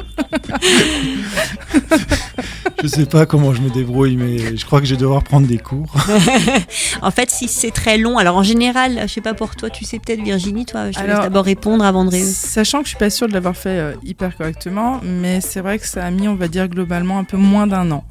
Je 2.83 2.87
sais 2.87 3.05
pas 3.05 3.25
comment 3.25 3.53
je 3.53 3.61
me 3.61 3.69
débrouille 3.69 4.17
mais 4.17 4.55
je 4.55 4.63
crois 4.63 4.79
que 4.79 4.85
je 4.85 4.93
vais 4.93 5.01
devoir 5.01 5.23
prendre 5.23 5.47
des 5.47 5.57
cours. 5.57 5.93
En 7.01 7.11
fait, 7.11 7.29
si 7.29 7.47
c'est 7.47 7.71
très 7.71 7.97
long, 7.97 8.17
alors 8.17 8.37
en 8.37 8.43
général, 8.43 8.99
je 9.03 9.07
sais 9.07 9.21
pas 9.21 9.33
pour 9.33 9.55
toi, 9.55 9.69
tu 9.69 9.85
sais 9.85 9.99
peut-être 9.99 10.21
Virginie, 10.21 10.65
toi, 10.65 10.91
je 10.91 10.97
te 10.97 11.01
laisse 11.01 11.09
Alors, 11.09 11.23
d'abord 11.23 11.45
répondre 11.45 11.83
avant 11.83 12.05
de 12.05 12.11
Sachant 12.11 12.79
que 12.79 12.85
je 12.85 12.89
suis 12.89 12.97
pas 12.97 13.09
sûre 13.09 13.27
de 13.27 13.33
l'avoir 13.33 13.55
fait 13.55 13.79
euh, 13.79 13.93
hyper 14.03 14.35
correctement, 14.35 14.99
mais 15.03 15.41
c'est 15.41 15.61
vrai 15.61 15.79
que 15.79 15.87
ça 15.87 16.05
a 16.05 16.11
mis, 16.11 16.27
on 16.27 16.35
va 16.35 16.47
dire, 16.47 16.67
globalement 16.67 17.19
un 17.19 17.23
peu 17.23 17.37
moins 17.37 17.67
d'un 17.67 17.91
an. 17.91 18.03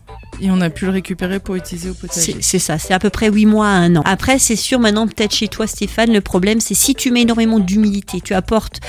Et 0.42 0.50
on 0.50 0.60
a 0.60 0.68
pu 0.68 0.84
le 0.84 0.90
récupérer 0.90 1.40
pour 1.40 1.54
utiliser 1.54 1.88
au 1.88 1.94
potager. 1.94 2.36
C'est 2.42 2.58
ça, 2.58 2.78
c'est 2.78 2.92
à 2.92 2.98
peu 2.98 3.08
près 3.08 3.30
8 3.30 3.46
mois 3.46 3.68
à 3.68 3.76
1 3.78 3.96
an. 3.96 4.02
Après, 4.04 4.38
c'est 4.38 4.54
sûr, 4.54 4.78
maintenant, 4.78 5.06
peut-être 5.06 5.34
chez 5.34 5.48
toi, 5.48 5.66
Stéphane, 5.66 6.12
le 6.12 6.20
problème, 6.20 6.60
c'est 6.60 6.74
si 6.74 6.94
tu 6.94 7.10
mets 7.10 7.22
énormément 7.22 7.58
d'humidité, 7.58 8.20
tu 8.22 8.34
apportes 8.34 8.80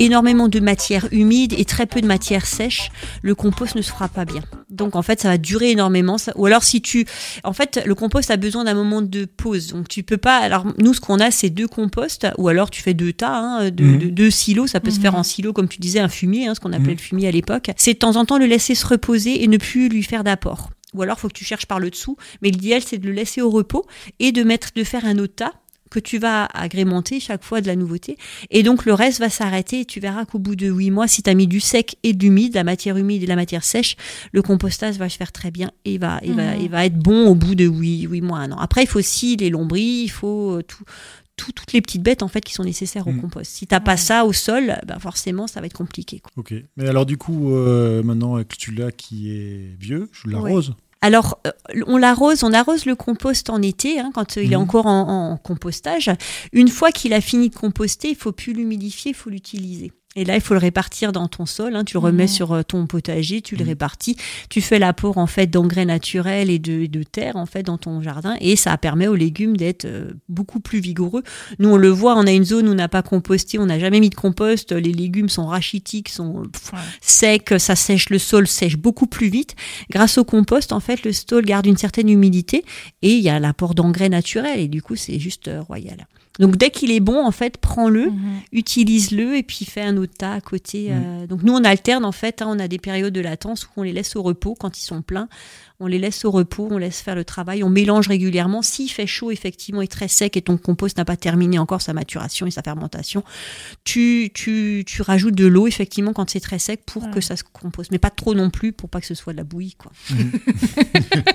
énormément 0.00 0.48
de 0.48 0.58
matière 0.58 1.06
humide 1.12 1.54
et 1.56 1.64
très 1.64 1.86
peu 1.86 2.00
de 2.00 2.08
matière 2.08 2.44
sèche, 2.44 2.90
le 3.22 3.36
compost 3.36 3.76
ne 3.76 3.82
se 3.82 3.92
fera 3.92 4.08
pas 4.08 4.24
bien. 4.24 4.42
Donc, 4.68 4.96
en 4.96 5.02
fait, 5.02 5.20
ça 5.20 5.28
va 5.28 5.38
durer 5.38 5.70
énormément. 5.70 6.18
ça- 6.18 6.32
Ou 6.34 6.46
alors, 6.46 6.64
si 6.64 6.82
tu. 6.82 7.06
En 7.44 7.52
fait, 7.52 7.80
le 7.86 7.94
compost 7.94 8.32
a 8.32 8.36
besoin 8.36 8.64
d'un 8.64 8.74
moment 8.74 9.00
de 9.00 9.26
pause. 9.26 9.68
Donc, 9.68 9.86
tu 9.86 10.02
peux 10.02 10.16
pas. 10.16 10.38
Alors, 10.38 10.66
nous, 10.78 10.92
ce 10.92 11.00
qu'on 11.00 11.20
a, 11.20 11.30
c'est 11.30 11.50
deux 11.50 11.68
composts, 11.68 12.26
ou 12.36 12.48
alors 12.48 12.68
tu 12.68 12.82
fais 12.82 12.94
deux 12.94 13.12
tas, 13.12 13.36
hein, 13.38 13.70
deux, 13.70 13.84
Mhm. 13.84 13.98
deux- 13.98 14.10
deux 14.10 14.30
silos. 14.30 14.66
Ça 14.66 14.80
peut 14.80 14.90
se 14.90 14.96
Mhm. 14.96 15.02
faire 15.02 15.14
en 15.14 15.22
silo, 15.22 15.52
comme 15.52 15.68
tu 15.68 15.78
disais, 15.78 16.00
un 16.00 16.08
fumier, 16.08 16.48
hein, 16.48 16.54
ce 16.56 16.60
qu'on 16.60 16.72
appelait 16.72 16.86
Mhm. 16.94 16.96
le 16.98 17.02
fumier 17.02 17.28
à 17.28 17.30
l'époque. 17.30 17.70
C'est 17.76 17.92
de 17.94 17.98
temps 17.98 18.16
en 18.16 18.24
temps 18.24 18.38
le 18.38 18.46
laisser 18.46 18.74
se 18.74 18.84
reposer 18.86 19.44
et 19.44 19.46
ne 19.46 19.56
plus 19.56 19.88
lui 19.88 20.02
faire 20.02 20.24
d'apport. 20.24 20.70
Ou 20.96 21.02
alors, 21.02 21.18
faut 21.20 21.28
que 21.28 21.34
tu 21.34 21.44
cherches 21.44 21.66
par 21.66 21.78
le 21.80 21.90
dessous. 21.90 22.16
Mais 22.42 22.50
l'idéal, 22.50 22.82
c'est 22.82 22.98
de 22.98 23.06
le 23.06 23.12
laisser 23.12 23.42
au 23.42 23.50
repos 23.50 23.86
et 24.18 24.32
de 24.32 24.42
mettre, 24.42 24.70
de 24.74 24.82
faire 24.84 25.04
un 25.04 25.18
autre 25.18 25.34
tas 25.36 25.52
que 25.88 26.00
tu 26.00 26.18
vas 26.18 26.46
agrémenter 26.46 27.20
chaque 27.20 27.44
fois 27.44 27.60
de 27.60 27.68
la 27.68 27.76
nouveauté. 27.76 28.18
Et 28.50 28.64
donc, 28.64 28.84
le 28.86 28.92
reste 28.92 29.20
va 29.20 29.30
s'arrêter 29.30 29.80
et 29.80 29.84
tu 29.84 30.00
verras 30.00 30.24
qu'au 30.24 30.40
bout 30.40 30.56
de 30.56 30.66
huit 30.68 30.90
mois, 30.90 31.06
si 31.06 31.22
tu 31.22 31.30
as 31.30 31.34
mis 31.34 31.46
du 31.46 31.60
sec 31.60 31.96
et 32.02 32.12
de 32.12 32.24
l'humide, 32.24 32.54
la 32.54 32.64
matière 32.64 32.96
humide 32.96 33.22
et 33.22 33.26
la 33.26 33.36
matière 33.36 33.62
sèche, 33.62 33.96
le 34.32 34.42
compostage 34.42 34.96
va 34.96 35.08
se 35.08 35.16
faire 35.16 35.30
très 35.30 35.52
bien 35.52 35.70
et 35.84 35.96
va, 35.98 36.20
va, 36.24 36.56
il 36.56 36.68
va 36.70 36.84
être 36.86 36.98
bon 36.98 37.28
au 37.28 37.36
bout 37.36 37.54
de 37.54 37.64
huit, 37.66 38.02
huit 38.02 38.20
mois, 38.20 38.38
un 38.40 38.50
an. 38.50 38.58
Après, 38.58 38.82
il 38.82 38.88
faut 38.88 38.98
aussi 38.98 39.36
les 39.36 39.48
lombris, 39.48 40.02
il 40.04 40.08
faut 40.10 40.56
euh, 40.58 40.62
tout, 40.64 40.82
tout- 41.36 41.52
toutes 41.52 41.72
les 41.72 41.80
petites 41.82 42.02
bêtes 42.02 42.22
en 42.24 42.28
fait 42.28 42.40
qui 42.40 42.52
sont 42.54 42.64
nécessaires 42.64 43.06
au 43.06 43.12
Mhm. 43.12 43.20
compost. 43.20 43.52
Si 43.52 43.66
t'as 43.68 43.78
pas 43.80 43.96
ça 43.96 44.24
au 44.24 44.32
sol, 44.32 44.76
ben 44.86 44.98
forcément, 44.98 45.46
ça 45.46 45.60
va 45.60 45.66
être 45.66 45.72
compliqué. 45.74 46.18
quoi. 46.18 46.32
Ok. 46.36 46.52
Mais 46.76 46.88
alors 46.88 47.06
du 47.06 47.16
coup 47.16 47.52
euh, 47.52 48.02
maintenant 48.02 48.34
avec 48.34 48.52
celui-là 48.58 48.90
qui 48.90 49.30
est 49.30 49.76
vieux, 49.78 50.08
je 50.12 50.28
l'arrose. 50.30 50.74
Alors, 51.06 51.38
euh, 51.46 51.52
on 51.86 51.98
l'arrose, 51.98 52.42
on 52.42 52.52
arrose 52.52 52.84
le 52.84 52.96
compost 52.96 53.48
en 53.48 53.62
été, 53.62 54.00
hein, 54.00 54.10
quand 54.12 54.36
euh, 54.38 54.42
il 54.42 54.52
est 54.52 54.56
Mhm. 54.56 54.62
encore 54.62 54.86
en, 54.86 55.30
en 55.32 55.36
compostage. 55.36 56.10
Une 56.52 56.66
fois 56.66 56.90
qu'il 56.90 57.12
a 57.12 57.20
fini 57.20 57.48
de 57.48 57.54
composter, 57.54 58.08
il 58.10 58.16
faut 58.16 58.32
plus 58.32 58.52
l'humidifier, 58.52 59.12
il 59.12 59.14
faut 59.14 59.30
l'utiliser. 59.30 59.92
Et 60.18 60.24
là, 60.24 60.34
il 60.34 60.40
faut 60.40 60.54
le 60.54 60.60
répartir 60.60 61.12
dans 61.12 61.28
ton 61.28 61.44
sol. 61.44 61.76
hein, 61.76 61.84
tu 61.84 61.92
le 61.94 61.98
remets 61.98 62.26
sur 62.26 62.52
euh, 62.52 62.62
ton 62.62 62.86
potager, 62.86 63.42
tu 63.42 63.54
le 63.54 63.62
Mhm. 63.64 63.68
répartis. 63.68 64.16
Tu 64.48 64.62
fais 64.62 64.78
l'apport 64.78 65.18
en 65.18 65.26
fait 65.26 65.46
d'engrais 65.46 65.84
naturels 65.84 66.48
et 66.50 66.58
de, 66.58 66.86
de 66.86 67.02
terre 67.02 67.36
en 67.36 67.44
fait 67.44 67.62
dans 67.62 67.76
ton 67.76 68.00
jardin, 68.00 68.34
et 68.40 68.56
ça 68.56 68.76
permet 68.78 69.06
aux 69.08 69.14
légumes 69.14 69.56
d'être 69.58 69.84
euh, 69.84 70.12
beaucoup 70.30 70.58
plus 70.58 70.80
vigoureux. 70.80 71.22
Nous, 71.58 71.68
on 71.68 71.76
le 71.76 71.88
voit, 71.90 72.16
on 72.16 72.26
a 72.26 72.32
une 72.32 72.44
zone 72.44 72.66
où 72.66 72.72
on 72.72 72.74
n'a 72.74 72.88
pas 72.88 73.02
composté, 73.02 73.58
on 73.58 73.66
n'a 73.66 73.78
jamais 73.78 74.00
mis 74.00 74.08
de 74.10 74.14
compost. 74.14 74.72
Les 74.72 74.92
légumes 74.92 75.28
sont 75.28 75.46
rachitiques, 75.46 76.08
sont 76.08 76.44
pff, 76.50 76.72
Ouais. 76.72 76.78
secs, 77.02 77.54
ça 77.58 77.76
sèche 77.76 78.08
le 78.08 78.18
sol, 78.18 78.46
sèche 78.46 78.78
beaucoup 78.78 79.06
plus 79.06 79.28
vite. 79.28 79.54
Grâce 79.90 80.16
au 80.16 80.24
compost, 80.24 80.72
en 80.72 80.80
fait, 80.80 81.04
le 81.04 81.12
sol 81.12 81.44
garde 81.44 81.66
une 81.66 81.76
certaine 81.76 82.08
humidité 82.08 82.64
et 83.02 83.12
il 83.12 83.20
y 83.22 83.28
a 83.28 83.38
l'apport 83.38 83.74
d'engrais 83.74 84.08
naturels 84.08 84.60
et 84.60 84.68
du 84.68 84.80
coup, 84.80 84.96
c'est 84.96 85.18
juste 85.18 85.48
euh, 85.48 85.60
royal. 85.60 86.06
Donc 86.38 86.56
dès 86.56 86.70
qu'il 86.70 86.90
est 86.90 87.00
bon, 87.00 87.24
en 87.24 87.30
fait, 87.30 87.56
prends-le, 87.58 88.10
Mhm. 88.10 88.40
utilise-le 88.52 89.36
et 89.36 89.42
puis 89.42 89.64
fais 89.64 89.82
un 89.82 89.96
autre 89.96 90.12
tas 90.18 90.32
à 90.34 90.40
côté. 90.40 90.88
euh. 90.90 91.26
Donc 91.26 91.42
nous, 91.42 91.52
on 91.54 91.64
alterne 91.64 92.04
en 92.04 92.12
fait, 92.12 92.42
hein, 92.42 92.46
on 92.50 92.58
a 92.58 92.68
des 92.68 92.78
périodes 92.78 93.12
de 93.14 93.20
latence 93.20 93.64
où 93.64 93.68
on 93.78 93.82
les 93.82 93.92
laisse 93.92 94.16
au 94.16 94.22
repos 94.22 94.54
quand 94.58 94.78
ils 94.78 94.82
sont 94.84 95.02
pleins. 95.02 95.28
On 95.78 95.86
les 95.86 95.98
laisse 95.98 96.24
au 96.24 96.30
repos, 96.30 96.68
on 96.70 96.78
laisse 96.78 97.00
faire 97.00 97.14
le 97.14 97.24
travail, 97.24 97.62
on 97.62 97.68
mélange 97.68 98.08
régulièrement. 98.08 98.62
S'il 98.62 98.90
fait 98.90 99.06
chaud, 99.06 99.30
effectivement, 99.30 99.82
et 99.82 99.88
très 99.88 100.08
sec 100.08 100.36
et 100.36 100.42
ton 100.42 100.56
compost 100.56 100.96
n'a 100.96 101.04
pas 101.04 101.16
terminé 101.16 101.58
encore 101.58 101.82
sa 101.82 101.92
maturation 101.92 102.46
et 102.46 102.50
sa 102.50 102.62
fermentation, 102.62 103.22
tu, 103.84 104.30
tu, 104.32 104.84
tu 104.86 105.02
rajoutes 105.02 105.34
de 105.34 105.46
l'eau, 105.46 105.66
effectivement, 105.66 106.12
quand 106.12 106.30
c'est 106.30 106.40
très 106.40 106.58
sec 106.58 106.80
pour 106.86 107.10
que 107.10 107.20
ça 107.20 107.36
se 107.36 107.44
compose. 107.44 107.90
Mais 107.90 107.98
pas 107.98 108.10
trop 108.10 108.34
non 108.34 108.50
plus 108.50 108.72
pour 108.72 108.88
pas 108.88 109.00
que 109.00 109.06
ce 109.06 109.14
soit 109.14 109.32
de 109.32 109.38
la 109.38 109.44
bouillie, 109.44 109.76
quoi. 109.76 109.92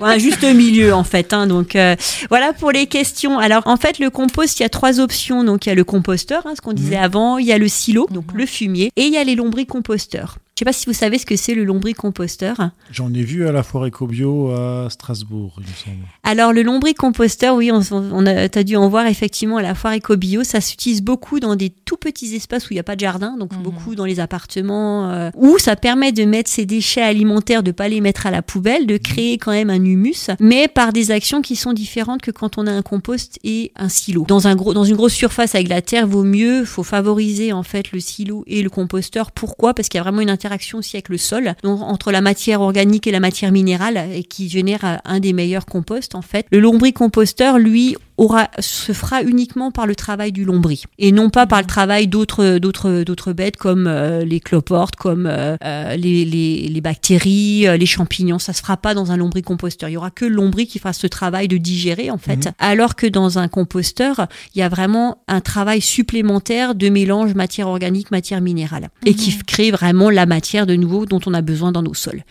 un 0.00 0.18
juste 0.18 0.42
milieu, 0.42 0.92
en 0.92 1.04
fait. 1.04 1.32
Hein. 1.32 1.46
donc, 1.46 1.76
euh, 1.76 1.94
voilà 2.28 2.52
pour 2.52 2.72
les 2.72 2.86
questions. 2.86 3.38
Alors, 3.38 3.62
en 3.66 3.76
fait, 3.76 3.98
le 3.98 4.10
compost, 4.10 4.58
il 4.58 4.62
y 4.62 4.66
a 4.66 4.68
trois 4.68 5.00
options. 5.00 5.44
Donc, 5.44 5.66
il 5.66 5.68
y 5.68 5.72
a 5.72 5.76
le 5.76 5.84
composteur, 5.84 6.46
hein, 6.46 6.54
ce 6.56 6.60
qu'on 6.60 6.72
disait 6.72 6.96
avant, 6.96 7.38
il 7.38 7.46
y 7.46 7.52
a 7.52 7.58
le 7.58 7.68
silo, 7.68 8.06
donc 8.10 8.32
le 8.34 8.46
fumier, 8.46 8.90
et 8.96 9.02
il 9.02 9.12
y 9.12 9.16
a 9.16 9.24
les 9.24 9.34
lombricomposteurs. 9.34 10.38
Je 10.54 10.60
sais 10.60 10.64
pas 10.66 10.72
si 10.74 10.86
vous 10.86 10.92
savez 10.92 11.18
ce 11.18 11.24
que 11.24 11.34
c'est 11.34 11.54
le 11.54 11.64
lombricomposteur. 11.64 12.70
J'en 12.90 13.12
ai 13.14 13.22
vu 13.22 13.48
à 13.48 13.52
la 13.52 13.62
foire 13.62 13.86
éco-bio 13.86 14.31
à 14.50 14.88
Strasbourg, 14.90 15.54
il 15.58 15.62
me 15.62 15.66
semble. 15.68 16.06
Alors 16.24 16.52
le 16.52 16.62
lombricomposteur, 16.62 17.54
oui, 17.56 17.70
on, 17.72 17.80
on 17.90 18.26
a, 18.26 18.48
as 18.54 18.64
dû 18.64 18.76
en 18.76 18.88
voir 18.88 19.06
effectivement 19.06 19.56
à 19.58 19.62
la 19.62 19.74
foire 19.74 19.92
éco-bio. 19.94 20.44
Ça 20.44 20.60
s'utilise 20.60 21.02
beaucoup 21.02 21.40
dans 21.40 21.56
des 21.56 21.70
tout 21.70 21.96
petits 21.96 22.34
espaces 22.34 22.64
où 22.66 22.72
il 22.72 22.76
n'y 22.76 22.80
a 22.80 22.84
pas 22.84 22.96
de 22.96 23.00
jardin, 23.00 23.36
donc 23.38 23.52
Mhm. 23.52 23.62
beaucoup 23.62 23.94
dans 23.94 24.04
les 24.04 24.20
appartements, 24.20 25.10
euh, 25.10 25.30
où 25.36 25.58
ça 25.58 25.76
permet 25.76 26.12
de 26.12 26.24
mettre 26.24 26.50
ces 26.50 26.66
déchets 26.66 27.02
alimentaires, 27.02 27.62
de 27.62 27.70
pas 27.70 27.88
les 27.88 28.00
mettre 28.00 28.26
à 28.26 28.30
la 28.30 28.42
poubelle, 28.42 28.86
de 28.86 28.96
créer 28.96 29.38
quand 29.38 29.52
même 29.52 29.70
un 29.70 29.82
humus, 29.84 30.30
mais 30.40 30.68
par 30.68 30.92
des 30.92 31.10
actions 31.10 31.42
qui 31.42 31.56
sont 31.56 31.72
différentes 31.72 32.22
que 32.22 32.30
quand 32.30 32.58
on 32.58 32.66
a 32.66 32.72
un 32.72 32.82
compost 32.82 33.38
et 33.44 33.72
un 33.76 33.88
silo. 33.88 34.24
Dans 34.26 34.46
un 34.48 34.54
gros, 34.56 34.74
dans 34.74 34.84
une 34.84 34.96
grosse 34.96 35.14
surface 35.14 35.54
avec 35.54 35.68
la 35.68 35.82
terre, 35.82 36.06
vaut 36.06 36.24
mieux, 36.24 36.64
faut 36.64 36.82
favoriser 36.82 37.52
en 37.52 37.62
fait 37.62 37.92
le 37.92 38.00
silo 38.00 38.44
et 38.46 38.62
le 38.62 38.70
composteur. 38.70 39.30
Pourquoi? 39.32 39.74
Parce 39.74 39.88
qu'il 39.88 39.98
y 39.98 40.00
a 40.00 40.02
vraiment 40.02 40.20
une 40.20 40.30
interaction 40.30 40.78
aussi 40.78 40.96
avec 40.96 41.08
le 41.08 41.18
sol, 41.18 41.54
donc 41.62 41.80
entre 41.82 42.10
la 42.12 42.20
matière 42.20 42.60
organique 42.60 43.06
et 43.06 43.10
la 43.10 43.20
matière 43.20 43.52
minérale, 43.52 44.00
et 44.14 44.21
qui 44.24 44.48
génère 44.48 44.84
euh, 44.84 44.96
un 45.04 45.20
des 45.20 45.32
meilleurs 45.32 45.66
composts 45.66 46.14
en 46.14 46.22
fait. 46.22 46.46
Le 46.50 46.60
lombricomposteur, 46.60 47.58
lui, 47.58 47.96
aura, 48.16 48.48
se 48.58 48.92
fera 48.92 49.22
uniquement 49.22 49.70
par 49.70 49.86
le 49.86 49.94
travail 49.94 50.32
du 50.32 50.44
lombri 50.44 50.84
et 50.98 51.12
non 51.12 51.30
pas 51.30 51.46
par 51.46 51.60
le 51.60 51.66
travail 51.66 52.06
d'autres 52.06 52.58
d'autres 52.58 53.02
d'autres 53.04 53.32
bêtes 53.32 53.56
comme 53.56 53.86
euh, 53.86 54.24
les 54.24 54.40
cloportes, 54.40 54.96
comme 54.96 55.26
euh, 55.26 55.56
les, 55.96 56.24
les, 56.24 56.68
les 56.68 56.80
bactéries, 56.80 57.66
les 57.78 57.86
champignons. 57.86 58.38
Ça 58.38 58.52
se 58.52 58.60
fera 58.60 58.76
pas 58.76 58.94
dans 58.94 59.12
un 59.12 59.16
lombricomposteur. 59.16 59.88
Il 59.88 59.92
y 59.92 59.96
aura 59.96 60.10
que 60.10 60.24
le 60.24 60.34
lombri 60.34 60.66
qui 60.66 60.78
fera 60.78 60.92
ce 60.92 61.06
travail 61.06 61.48
de 61.48 61.56
digérer 61.56 62.10
en 62.10 62.18
fait, 62.18 62.50
alors 62.58 62.94
que 62.94 63.06
dans 63.06 63.38
un 63.38 63.48
composteur, 63.48 64.26
il 64.54 64.58
y 64.58 64.62
a 64.62 64.68
vraiment 64.68 65.22
un 65.28 65.40
travail 65.40 65.80
supplémentaire 65.80 66.74
de 66.74 66.88
mélange 66.88 67.34
matière 67.34 67.68
organique 67.68 68.10
matière 68.10 68.40
minérale 68.40 68.88
et 69.04 69.14
qui 69.14 69.36
crée 69.38 69.70
vraiment 69.70 70.10
la 70.10 70.26
matière 70.26 70.66
de 70.66 70.74
nouveau 70.74 71.06
dont 71.06 71.20
on 71.26 71.34
a 71.34 71.42
besoin 71.42 71.72
dans 71.72 71.82
nos 71.82 71.94
sols. 71.94 72.22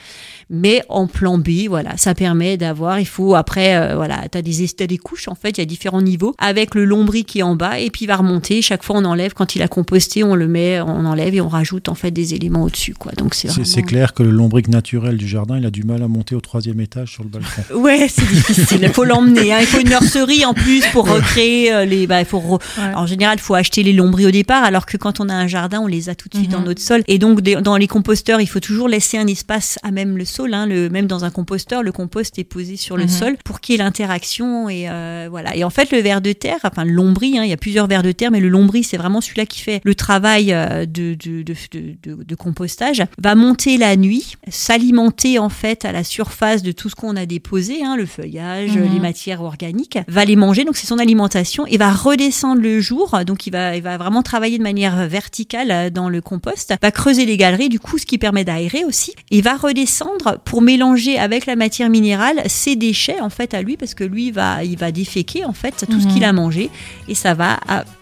Mais 0.53 0.84
en 0.89 1.08
plan 1.08 1.38
B, 1.38 1.67
voilà, 1.70 1.96
ça 1.98 2.13
permet 2.13 2.58
d'avoir, 2.58 3.00
il 3.00 3.08
faut 3.08 3.36
après, 3.36 3.75
euh, 3.77 3.96
voilà, 3.96 4.24
t'as 4.29 4.41
des, 4.41 4.67
t'as 4.67 4.86
des 4.86 4.98
couches 4.98 5.27
en 5.29 5.36
fait, 5.36 5.51
il 5.51 5.60
y 5.60 5.62
a 5.62 5.65
différents 5.65 6.01
niveaux, 6.01 6.36
avec 6.38 6.75
le 6.75 6.84
lombri 6.86 7.24
qui 7.24 7.39
est 7.39 7.43
en 7.43 7.55
bas, 7.55 7.79
et 7.79 7.89
puis 7.89 8.03
il 8.03 8.08
va 8.08 8.17
remonter, 8.17 8.62
chaque 8.62 8.84
fois 8.84 8.98
on 8.98 9.05
enlève, 9.05 9.34
quand 9.34 9.55
il 9.55 9.62
a 9.62 9.67
composté, 9.70 10.24
on 10.24 10.36
le 10.36 10.48
met, 10.48 10.81
on 10.81 11.05
enlève 11.05 11.34
et 11.34 11.41
on 11.41 11.48
rajoute 11.48 11.88
en 11.89 11.96
fait 11.96 12.12
des 12.12 12.34
éléments 12.34 12.63
au-dessus, 12.63 12.93
quoi. 12.93 13.13
Donc 13.13 13.34
c'est 13.34 13.48
vraiment- 13.48 13.88
clair 13.88 14.13
que 14.13 14.24
le 14.24 14.29
lombric 14.31 14.67
naturel 14.67 15.17
du 15.17 15.27
jardin, 15.27 15.58
il 15.58 15.65
a 15.65 15.72
du 15.72 15.84
mal 15.84 16.03
à 16.03 16.08
monter 16.08 16.36
au 16.36 16.41
troisième 16.41 16.79
étage 16.81 17.13
sur 17.13 17.24
le 17.24 17.29
balcon. 17.29 17.48
Ouais, 17.75 18.08
c'est 18.10 18.27
difficile. 18.27 18.79
Il 18.84 18.89
faut 18.89 19.05
l'emmener. 19.05 19.53
hein. 19.53 19.58
Il 19.62 19.65
faut 19.65 19.79
une 19.79 19.89
nurserie 19.89 20.43
en 20.46 20.53
plus 20.53 20.86
pour 20.88 21.10
recréer 21.10 21.74
euh, 21.74 21.86
les. 21.86 22.08
Bah, 22.08 22.20
il 22.20 22.25
faut. 22.25 22.39
re- 22.39 22.62
Ouais. 22.77 22.93
En 22.96 23.05
général, 23.05 23.38
il 23.38 23.41
faut 23.41 23.55
acheter 23.55 23.84
les 23.84 23.93
lombris 23.93 24.25
au 24.25 24.31
départ, 24.31 24.63
alors 24.63 24.86
que 24.86 24.98
quand 24.98 25.20
on 25.20 25.29
a 25.29 25.34
un 25.34 25.48
jardin, 25.48 25.79
on 25.79 25.88
les 25.88 26.10
a 26.10 26.15
tout 26.15 26.27
de 26.29 26.36
suite 26.36 26.50
Mhm. 26.51 26.58
dans 26.58 26.63
notre 26.63 26.81
sol. 26.81 27.03
Et 27.08 27.17
donc, 27.20 27.41
dans 27.41 27.77
les 27.77 27.88
composteurs, 27.88 28.41
il 28.41 28.48
faut 28.48 28.60
toujours 28.60 28.88
laisser 28.89 29.17
un 29.17 29.27
espace 29.27 29.79
à 29.84 29.91
même 29.91 30.17
le 30.17 30.25
sol. 30.25 30.40
Hein. 30.53 30.65
Le, 30.65 30.89
même 30.89 31.07
dans 31.07 31.25
un 31.25 31.29
composteur, 31.29 31.83
le 31.83 31.91
compost 31.91 32.38
est 32.39 32.43
posé 32.43 32.75
sur 32.77 32.98
le 32.98 33.03
Mhm. 33.03 33.10
sol 33.10 33.38
pour 33.43 33.60
qu'il 33.62 33.74
y 33.74 33.75
ait 33.79 33.83
l'interaction 33.83 34.69
et 34.69 34.89
euh, 34.89 35.27
voilà. 35.29 35.55
Et 35.55 35.63
en 35.63 35.69
fait, 35.69 35.91
le 35.91 36.00
ver 36.00 36.21
de 36.21 36.31
terre, 36.33 36.60
enfin 36.63 36.83
le 36.86 36.91
lombri, 36.91 37.38
hein, 37.38 37.43
il 37.43 37.50
y 37.50 37.53
a 37.53 37.57
plusieurs 37.57 37.88
vers 37.88 38.03
de 38.03 38.12
terre, 38.12 38.31
mais 38.31 38.39
le 38.39 38.50
lombri, 38.50 38.83
c'est 38.83 38.98
vraiment 38.98 39.21
celui-là 39.21 39.45
qui 39.45 39.62
fait 39.62 39.81
le 39.83 39.95
travail 39.95 40.51
euh, 40.53 40.86
de, 40.86 41.15
de, 41.15 41.41
de, 41.43 41.53
de, 41.71 41.95
de- 42.03 42.24
de 42.24 42.36
compostage. 42.36 43.03
Va 43.21 43.36
monter 43.36 43.77
la 43.77 43.95
nuit, 43.95 44.36
s'alimenter 44.50 45.39
en 45.39 45.50
fait 45.50 45.86
à 45.86 45.91
la 45.91 46.03
surface 46.03 46.63
de 46.63 46.71
tout 46.71 46.89
ce 46.89 46.95
qu'on 46.95 47.15
a 47.15 47.25
déposé, 47.25 47.83
hein, 47.83 47.95
le 47.98 48.05
feuillage, 48.05 48.71
Mhm. 48.77 48.93
les 48.93 49.00
matières 49.00 49.41
organiques, 49.41 49.98
va 50.07 50.25
les 50.25 50.36
manger, 50.36 50.63
donc 50.63 50.77
c'est 50.77 50.88
son 50.88 50.98
alimentation, 51.00 51.65
et 51.67 51.77
va 51.77 51.91
redescendre 51.91 52.62
le 52.62 52.79
jour, 52.79 53.17
donc 53.25 53.48
il 53.48 53.51
va, 53.51 53.75
il 53.75 53.83
va 53.83 53.98
vraiment 53.98 54.21
travailler 54.24 54.57
de 54.57 54.63
manière 54.63 55.07
verticale 55.07 55.71
euh, 55.71 55.89
dans 55.89 56.10
le 56.10 56.21
compost, 56.21 56.74
va 56.81 56.91
creuser 56.91 57.25
les 57.25 57.38
galeries, 57.38 57.69
du 57.69 57.79
coup 57.79 57.98
ce 57.98 58.05
qui 58.05 58.17
permet 58.17 58.43
d'aérer 58.43 58.83
aussi, 58.86 59.13
et 59.31 59.41
va 59.41 59.55
redescendre 59.57 60.30
pour 60.38 60.61
mélanger 60.61 61.17
avec 61.17 61.45
la 61.45 61.55
matière 61.55 61.89
minérale 61.89 62.41
ses 62.47 62.75
déchets 62.75 63.19
en 63.21 63.29
fait 63.29 63.53
à 63.53 63.61
lui, 63.61 63.77
parce 63.77 63.93
que 63.93 64.03
lui 64.03 64.31
va, 64.31 64.63
il 64.63 64.77
va 64.77 64.91
déféquer 64.91 65.45
en 65.45 65.53
fait 65.53 65.85
tout 65.89 66.00
ce 66.00 66.05
Mhm. 66.07 66.13
qu'il 66.13 66.23
a 66.23 66.33
mangé, 66.33 66.69
et 67.07 67.15
ça 67.15 67.33
va 67.33 67.59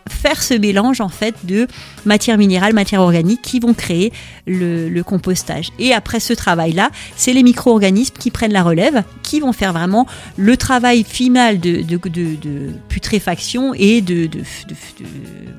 faire 0.10 0.42
ce 0.42 0.56
mélange 0.56 1.02
en 1.02 1.10
fait 1.10 1.36
de 1.44 1.68
matière 2.06 2.38
minérale, 2.38 2.74
matière 2.74 3.02
organique 3.02 3.42
qui 3.44 3.60
vont 3.60 3.74
créer 3.76 4.12
le, 4.48 4.90
le 4.90 5.04
compostage. 5.04 5.70
Et 5.78 5.94
après 5.94 6.20
ce 6.20 6.34
travail-là, 6.34 6.90
c'est 7.16 7.32
les 7.34 7.44
micro-organismes 7.44 8.16
qui 8.18 8.32
prennent 8.32 8.54
la 8.54 8.64
relève, 8.64 9.04
qui 9.22 9.40
vont 9.40 9.54
faire 9.54 9.72
vraiment 9.72 10.08
le 10.36 10.58
travail 10.58 11.04
final 11.08 11.60
de, 11.60 11.82
de, 11.84 11.98
de- 12.10 12.36
de 12.36 12.72
putréfaction 12.90 13.74
et 13.76 14.02
de, 14.02 14.28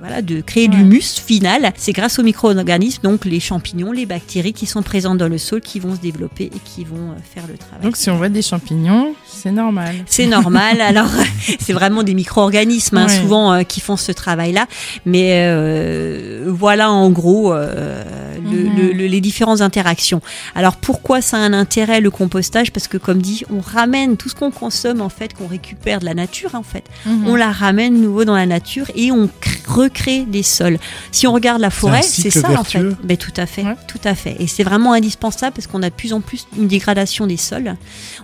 voilà, 0.00 0.22
de 0.22 0.40
créer 0.40 0.68
Ouais. 0.68 0.76
l'humus 0.76 1.20
final. 1.24 1.72
C'est 1.76 1.92
grâce 1.92 2.18
aux 2.18 2.22
micro-organismes, 2.22 3.02
donc 3.02 3.24
les 3.24 3.40
champignons, 3.40 3.92
les 3.92 4.06
bactéries 4.06 4.52
qui 4.52 4.66
sont 4.66 4.82
présentes 4.82 5.18
dans 5.18 5.28
le 5.28 5.38
sol, 5.38 5.60
qui 5.60 5.78
vont 5.80 5.94
se 5.94 6.00
développer 6.00 6.49
et 6.54 6.58
qui 6.58 6.84
vont 6.84 6.96
euh, 7.12 7.14
faire 7.34 7.44
le 7.48 7.56
travail. 7.56 7.82
Donc 7.84 7.96
si 7.96 8.10
on 8.10 8.16
voit 8.16 8.28
des 8.28 8.42
champignons, 8.42 9.14
c'est 9.26 9.50
normal. 9.52 9.94
C'est 10.06 10.26
normal. 10.26 10.80
Alors, 10.80 11.08
c'est 11.60 11.72
vraiment 11.72 12.02
des 12.02 12.14
micro-organismes, 12.14 12.96
hein, 12.98 13.06
Ouais. 13.06 13.20
souvent, 13.20 13.52
euh, 13.52 13.62
qui 13.62 13.80
font 13.80 13.96
ce 13.96 14.12
travail-là. 14.12 14.66
Mais 15.06 15.44
euh, 15.46 16.44
voilà, 16.48 16.90
en 16.90 17.10
gros, 17.10 17.52
euh, 17.52 18.02
le- 18.42 18.64
Mhm. 18.68 18.76
le- 18.76 18.92
le- 18.92 19.06
les 19.06 19.20
différentes 19.20 19.60
interactions. 19.60 20.20
Alors, 20.54 20.76
pourquoi 20.76 21.20
ça 21.22 21.36
a 21.36 21.40
un 21.40 21.52
intérêt, 21.52 22.00
le 22.00 22.10
compostage? 22.10 22.72
Parce 22.72 22.88
que, 22.88 22.96
comme 22.96 23.20
dit, 23.22 23.44
on 23.52 23.60
ramène 23.60 24.16
tout 24.16 24.28
ce 24.28 24.34
qu'on 24.34 24.50
consomme, 24.50 25.00
en 25.00 25.08
fait, 25.08 25.34
qu'on 25.34 25.46
récupère 25.46 26.00
de 26.00 26.04
la 26.04 26.14
nature, 26.14 26.54
en 26.54 26.62
fait. 26.62 26.84
Mhm. 27.06 27.26
On 27.28 27.36
la 27.36 27.50
ramène 27.52 27.94
de 27.94 28.00
nouveau 28.04 28.24
dans 28.24 28.36
la 28.36 28.46
nature 28.46 28.86
et 28.94 29.12
on 29.12 29.26
cr- 29.26 29.30
recrée 29.68 30.22
des 30.24 30.42
sols. 30.42 30.78
Si 31.12 31.26
on 31.26 31.32
regarde 31.32 31.60
la 31.60 31.70
forêt, 31.70 32.02
c'est 32.02 32.30
ça, 32.30 32.40
en 32.40 32.64
fait. 32.64 32.78
vertueux. 32.78 32.96
Ben, 33.04 33.16
tout 33.16 33.32
à 33.36 33.46
fait, 33.46 33.62
Ouais. 33.62 33.76
tout 33.86 34.00
à 34.04 34.14
fait. 34.14 34.36
Et 34.40 34.46
c'est 34.46 34.64
vraiment 34.64 34.92
indispensable 34.92 35.52
parce 35.54 35.66
qu'on 35.66 35.82
a 35.82 35.90
de 35.90 35.94
plus 35.94 36.12
en 36.12 36.20
plus 36.20 36.39
une 36.56 36.68
dégradation 36.68 37.26
des 37.26 37.36
sols. 37.36 37.76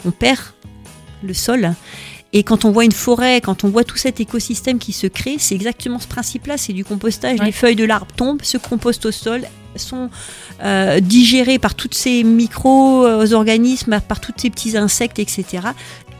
On 0.05 0.11
perd 0.11 0.41
le 1.23 1.35
sol. 1.35 1.75
Et 2.33 2.43
quand 2.43 2.65
on 2.65 2.71
voit 2.71 2.85
une 2.85 2.93
forêt, 2.93 3.41
quand 3.41 3.65
on 3.65 3.69
voit 3.69 3.85
tout 3.85 3.97
cet 3.97 4.21
écosystème 4.21 4.79
qui 4.79 4.93
se 4.93 5.07
crée, 5.07 5.37
c'est 5.39 5.55
exactement 5.55 5.99
ce 5.99 6.07
principe-là, 6.07 6.59
c'est 6.59 6.73
du 6.73 6.85
compostage. 6.85 7.39
Ouais. 7.39 7.47
Les 7.47 7.53
feuilles 7.53 7.77
de 7.77 7.85
l'arbre 7.85 8.09
tombent, 8.15 8.43
se 8.43 8.59
compostent 8.59 9.07
au 9.07 9.13
sol, 9.13 9.43
sont 9.77 10.11
euh, 10.63 11.01
digérées 11.01 11.59
par 11.59 11.75
tous 11.75 11.91
ces 11.93 12.25
micro-organismes, 12.25 14.01
par 14.07 14.21
tous 14.21 14.33
ces 14.37 14.51
petits 14.51 14.77
insectes, 14.77 15.19
etc. 15.19 15.69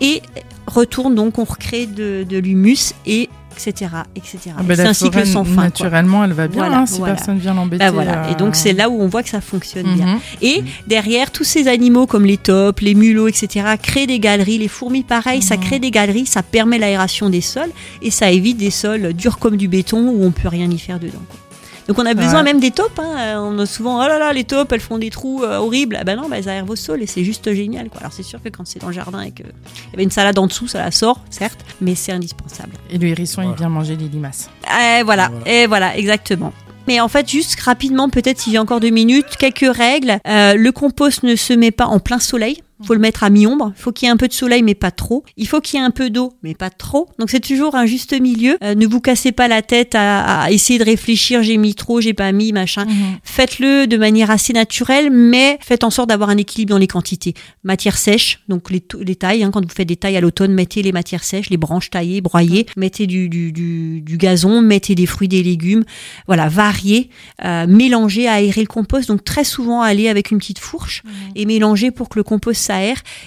Et 0.01 0.23
retournent 0.67 1.15
donc, 1.15 1.39
on 1.39 1.45
recrée 1.45 1.87
de, 1.87 2.25
de 2.29 2.39
l'humus 2.39 2.95
et 3.07 3.29
etc. 3.57 3.91
etc. 4.15 4.39
Ah 4.59 4.63
bah, 4.63 4.77
c'est 4.77 4.87
un 4.87 4.93
cycle 4.93 5.27
sans 5.27 5.45
fin. 5.45 5.55
quoi. 5.55 5.65
Naturellement, 5.65 6.25
elle 6.25 6.33
va 6.33 6.47
bien 6.49 6.59
Voilà, 6.59 6.79
hein, 6.81 6.87
si 6.87 6.99
voilà. 6.99 7.15
personne 7.15 7.39
vient 7.39 7.55
l'embêter. 7.55 7.85
Bah 7.85 7.91
voilà. 7.91 8.31
Et 8.31 8.35
donc 8.35 8.49
euh, 8.49 8.55
c'est 8.55 8.73
là 8.73 8.89
où 8.89 9.01
on 9.01 9.09
voit 9.09 9.23
que 9.23 9.29
ça 9.31 9.41
fonctionne 9.41 9.95
bien. 9.95 10.07
mhm. 10.07 10.19
Et 10.43 10.65
derrière, 10.87 11.31
tous 11.31 11.45
ces 11.45 11.69
animaux 11.69 12.07
comme 12.07 12.25
les 12.27 12.37
topes, 12.37 12.81
les 12.81 12.95
mulots, 12.95 13.29
etc., 13.29 13.67
créent 13.83 14.07
des 14.07 14.19
galeries. 14.21 14.59
Les 14.59 14.69
fourmis, 14.69 15.03
pareil, 15.03 15.43
ça 15.43 15.57
Mhm. 15.57 15.63
crée 15.63 15.79
des 15.79 15.91
galeries, 15.91 16.27
ça 16.27 16.43
permet 16.43 16.79
l'aération 16.79 17.31
des 17.31 17.41
sols 17.41 17.71
et 18.03 18.11
ça 18.11 18.31
évite 18.31 18.57
des 18.59 18.71
sols 18.71 19.13
durs 19.15 19.39
comme 19.39 19.57
du 19.57 19.69
béton 19.69 20.09
où 20.09 20.25
on 20.25 20.31
peut 20.31 20.49
rien 20.49 20.71
y 20.71 20.79
faire 20.79 20.99
dedans. 21.01 21.23
quoi. 21.29 21.39
Donc 21.89 21.99
on 22.01 22.07
a 22.07 22.15
besoin 22.15 22.39
Ouais. 22.39 22.43
même 22.43 22.59
des 22.61 22.71
taupes. 22.73 22.99
hein. 22.99 23.41
On 23.41 23.59
a 23.61 23.67
souvent, 23.67 24.03
oh 24.05 24.09
là 24.09 24.19
là, 24.19 24.33
les 24.33 24.45
taupes, 24.45 24.73
elles 24.73 24.81
font 24.81 24.99
des 24.99 25.11
trous 25.11 25.43
euh, 25.45 25.59
horribles. 25.59 25.97
Ah 26.01 26.05
ben 26.05 26.17
non, 26.21 26.29
bah, 26.29 26.39
elles 26.39 26.49
aèrent 26.49 26.65
vos 26.67 26.75
sols 26.77 27.03
et 27.03 27.07
c'est 27.07 27.23
juste 27.25 27.53
génial. 27.55 27.89
Quoi. 27.89 28.01
Alors 28.01 28.13
c'est 28.13 28.23
sûr 28.25 28.43
que 28.43 28.49
quand 28.49 28.67
c'est 28.67 28.81
dans 28.81 28.89
le 28.89 28.93
jardin 28.93 29.21
et 29.21 29.31
qu'il 29.31 29.47
y 29.47 29.95
avait 29.95 30.03
une 30.03 30.11
salade 30.11 30.39
en 30.39 30.47
dessous, 30.49 30.67
ça 30.67 30.79
la 30.81 30.91
sort, 30.91 31.21
certes, 31.31 31.61
mais 31.81 31.95
c'est 31.95 32.13
indispensable. 32.13 32.73
Et 32.91 32.99
le 32.99 33.07
hérisson, 33.09 33.43
il 33.43 33.55
vient 33.57 33.69
manger 33.69 33.97
les 33.97 34.09
limaces. 34.09 34.51
Eh, 34.65 35.03
voilà, 35.05 35.29
Voilà. 35.29 35.51
et 35.51 35.67
voilà, 35.67 35.97
exactement. 35.97 36.53
Mais 36.89 37.01
en 37.01 37.09
fait, 37.09 37.29
juste 37.29 37.59
rapidement, 37.61 38.09
peut-être 38.09 38.41
s'il 38.41 38.53
y 38.53 38.57
a 38.57 38.63
encore 38.63 38.79
deux 38.81 38.91
minutes, 38.91 39.37
quelques 39.39 39.77
règles. 39.77 40.19
Euh, 40.29 40.55
le 40.55 40.71
compost 40.73 41.25
ne 41.25 41.35
se 41.35 41.53
met 41.53 41.73
pas 41.73 41.87
en 41.87 41.99
plein 41.99 42.21
soleil. 42.21 42.63
Faut 42.85 42.95
le 42.95 43.01
mettre 43.01 43.25
à 43.25 43.31
mi-ombre. 43.31 43.73
Il 43.77 43.81
faut 43.81 43.93
qu'il 43.93 44.07
y 44.07 44.09
ait 44.09 44.13
un 44.13 44.17
peu 44.17 44.29
de 44.29 44.33
soleil, 44.33 44.63
mais 44.63 44.75
pas 44.75 44.91
trop. 44.91 45.25
Il 45.37 45.49
faut 45.49 45.61
qu'il 45.61 45.79
y 45.79 45.83
ait 45.83 45.85
un 45.85 45.91
peu 45.91 46.11
d'eau, 46.11 46.35
mais 46.43 46.55
pas 46.55 46.71
trop. 46.71 47.09
Donc 47.19 47.31
c'est 47.31 47.41
toujours 47.41 47.75
un 47.75 47.87
juste 47.87 48.19
milieu. 48.21 48.59
Euh, 48.63 48.75
ne 48.75 48.87
vous 48.87 49.01
cassez 49.01 49.33
pas 49.33 49.49
la 49.49 49.63
tête 49.63 49.95
à, 49.95 50.43
à 50.43 50.51
essayer 50.51 50.79
de 50.79 50.85
réfléchir. 50.85 51.43
J'ai 51.43 51.57
mis 51.57 51.75
trop, 51.75 52.01
j'ai 52.01 52.15
pas 52.15 52.33
mis, 52.33 52.53
machin. 52.53 52.87
Faites-le 53.23 53.87
de 53.87 53.97
manière 53.97 54.31
assez 54.31 54.53
naturelle, 54.53 55.11
mais 55.11 55.59
faites 55.61 55.85
en 55.85 55.91
sorte 55.91 56.09
d'avoir 56.09 56.31
un 56.31 56.37
équilibre 56.37 56.71
dans 56.71 56.79
les 56.79 56.87
quantités. 56.87 57.35
Matière 57.65 57.97
sèche, 57.97 58.41
donc 58.49 58.71
les, 58.71 58.81
tailles, 59.17 59.43
hein, 59.43 59.51
quand 59.51 59.63
vous 59.63 59.75
faites 59.75 59.89
des 59.89 59.97
tailles 59.97 60.17
à 60.17 60.21
l'automne, 60.21 60.53
mettez 60.53 60.83
les 60.83 60.93
matières 60.93 61.25
sèches, 61.25 61.51
les 61.51 61.57
branches 61.57 61.91
taillées, 61.91 62.21
broyées, 62.21 62.67
mettez 62.77 63.07
du, 63.07 63.29
du, 63.29 63.53
du, 63.53 64.01
du 64.01 64.17
gazon, 64.17 64.63
mettez 64.63 64.95
des 64.95 65.07
fruits, 65.07 65.29
des 65.29 65.43
légumes, 65.43 65.85
voilà, 66.27 66.49
variez, 66.49 67.11
euh, 67.45 67.67
mélangez, 67.67 68.29
aérez 68.29 68.61
le 68.63 68.67
compost, 68.67 69.09
donc 69.09 69.25
très 69.25 69.45
souvent 69.45 69.83
aller 69.83 70.09
avec 70.09 70.31
une 70.31 70.39
petite 70.39 70.59
fourche 70.59 71.03
et 71.35 71.47
mélanger 71.47 71.91
pour 71.91 72.09
que 72.09 72.19
le 72.19 72.23
compost 72.23 72.61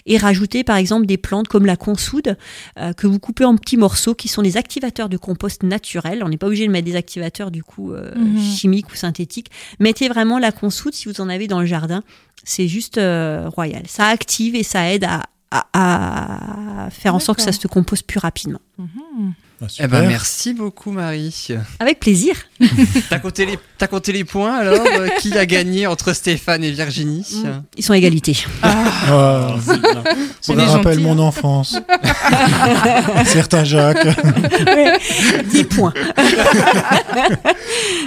et 0.06 0.18
rajouter 0.18 0.64
par 0.64 0.78
exemple 0.78 1.06
des 1.06 1.18
plantes 1.18 1.48
comme 1.48 1.66
la 1.66 1.76
consoude 1.76 2.38
euh, 2.78 2.94
que 2.94 3.08
vous 3.08 3.20
coupez 3.20 3.46
en 3.46 3.56
petits 3.56 3.78
morceaux 3.78 4.16
qui 4.16 4.28
sont 4.28 4.42
des 4.42 4.58
activateurs 4.58 5.10
de 5.10 5.18
compost 5.18 5.64
naturels. 5.64 6.24
On 6.24 6.30
n'est 6.30 6.38
pas 6.38 6.48
obligé 6.48 6.66
de 6.68 6.72
mettre 6.72 6.86
des 6.86 6.96
activateurs 6.96 7.52
du 7.52 7.64
coup 7.64 7.94
euh, 7.94 8.12
Mhm. 8.16 8.40
chimiques 8.42 8.92
ou 8.92 8.96
synthétiques. 8.96 9.50
Mettez 9.80 10.10
vraiment 10.10 10.40
la 10.40 10.52
consoude 10.52 10.94
si 10.94 11.08
vous 11.08 11.22
en 11.22 11.30
avez 11.30 11.48
dans 11.48 11.60
le 11.60 11.66
jardin. 11.66 12.04
C'est 12.44 12.68
juste 12.68 12.98
euh, 12.98 13.50
royal. 13.50 13.84
Ça 13.88 14.06
active 14.08 14.56
et 14.56 14.64
ça 14.64 14.92
aide 14.94 15.04
à, 15.04 15.24
à- 15.52 16.86
à 16.86 16.90
faire 16.90 17.16
en 17.16 17.20
sorte 17.20 17.40
que 17.40 17.44
ça 17.44 17.52
se 17.52 17.68
compose 17.68 18.02
plus 18.02 18.20
rapidement. 18.20 18.60
Mhm. 18.78 19.34
Ah, 19.62 19.66
Eh 19.80 19.88
ben 19.88 20.08
merci 20.08 20.54
beaucoup 20.54 20.92
Marie. 20.92 21.50
Avec 21.80 22.00
plaisir. 22.00 22.36
T'as 23.10 23.20
compté 23.20 23.46
les 23.46 23.58
compté 23.88 24.12
les 24.12 24.24
points 24.24 24.56
alors 24.56 24.86
euh, 24.86 25.08
Qui 25.20 25.38
a 25.38 25.46
gagné 25.46 25.88
entre 25.88 26.14
Stéphane 26.14 26.64
et 26.64 26.72
Virginie 26.72 27.26
Ils 27.78 27.84
sont 27.84 27.94
à 27.94 27.98
égalité. 27.98 28.38
Ah, 28.62 29.56
ça 30.42 30.56
des 30.56 30.62
me 30.62 30.68
rappelle 30.68 30.94
gentils, 30.96 31.04
mon 31.04 31.18
hein. 31.20 31.28
enfance. 31.28 31.78
Certain 33.26 33.64
Jacques. 33.64 34.08
10 35.52 35.64
points. 35.66 35.94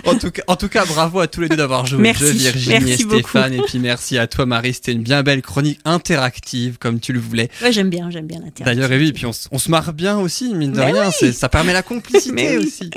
En 0.04 0.16
tout, 0.16 0.30
cas, 0.30 0.42
en 0.48 0.56
tout 0.56 0.68
cas, 0.68 0.84
bravo 0.84 1.20
à 1.20 1.28
tous 1.28 1.40
les 1.42 1.48
deux 1.48 1.56
d'avoir 1.56 1.86
joué 1.86 2.00
Merci. 2.00 2.24
au 2.24 2.26
jeu, 2.26 2.32
Virginie 2.32 2.84
Merci 2.84 3.02
et 3.02 3.04
beaucoup. 3.04 3.20
Stéphane. 3.20 3.54
Et 3.54 3.62
puis 3.62 3.78
merci 3.78 4.18
à 4.18 4.26
toi, 4.26 4.46
Marie. 4.46 4.74
C'était 4.74 4.92
une 4.92 5.02
bien 5.02 5.22
belle 5.22 5.42
chronique 5.42 5.78
interactive, 5.84 6.78
comme 6.78 6.98
tu 6.98 7.12
le 7.12 7.20
voulais. 7.20 7.48
Ouais, 7.62 7.72
j'aime 7.72 7.88
bien, 7.88 8.10
j'aime 8.10 8.26
bien 8.26 8.40
l'intérêt. 8.40 8.74
D'ailleurs, 8.74 8.90
et 8.90 8.98
oui, 8.98 9.12
puis 9.12 9.26
on, 9.26 9.30
on 9.52 9.58
se 9.58 9.70
marre 9.70 9.92
bien 9.92 10.18
aussi, 10.18 10.54
mine 10.54 10.72
de 10.72 10.78
Mais 10.78 10.92
rien. 10.92 11.10
Ça 11.42 11.48
permet 11.48 11.72
la 11.72 11.82
complicité 11.82 12.56
oui. 12.56 12.64
aussi. 12.64 12.88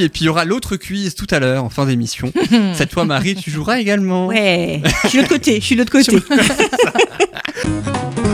Et 0.00 0.08
puis 0.08 0.22
il 0.22 0.24
y 0.24 0.28
aura 0.28 0.44
l'autre 0.44 0.74
quiz 0.74 1.14
tout 1.14 1.28
à 1.30 1.38
l'heure, 1.38 1.62
en 1.62 1.70
fin 1.70 1.86
d'émission. 1.86 2.32
Cette 2.74 2.92
fois, 2.92 3.04
Marie, 3.04 3.36
tu 3.36 3.52
joueras 3.52 3.78
également. 3.78 4.26
Ouais, 4.26 4.82
je 5.04 5.08
suis 5.10 5.18
de 5.18 5.22
l'autre 5.22 5.34
côté, 5.34 5.60
je 5.60 5.64
suis 5.64 5.76
de 5.76 5.82
l'autre 5.82 5.92
côté. 6.02 6.18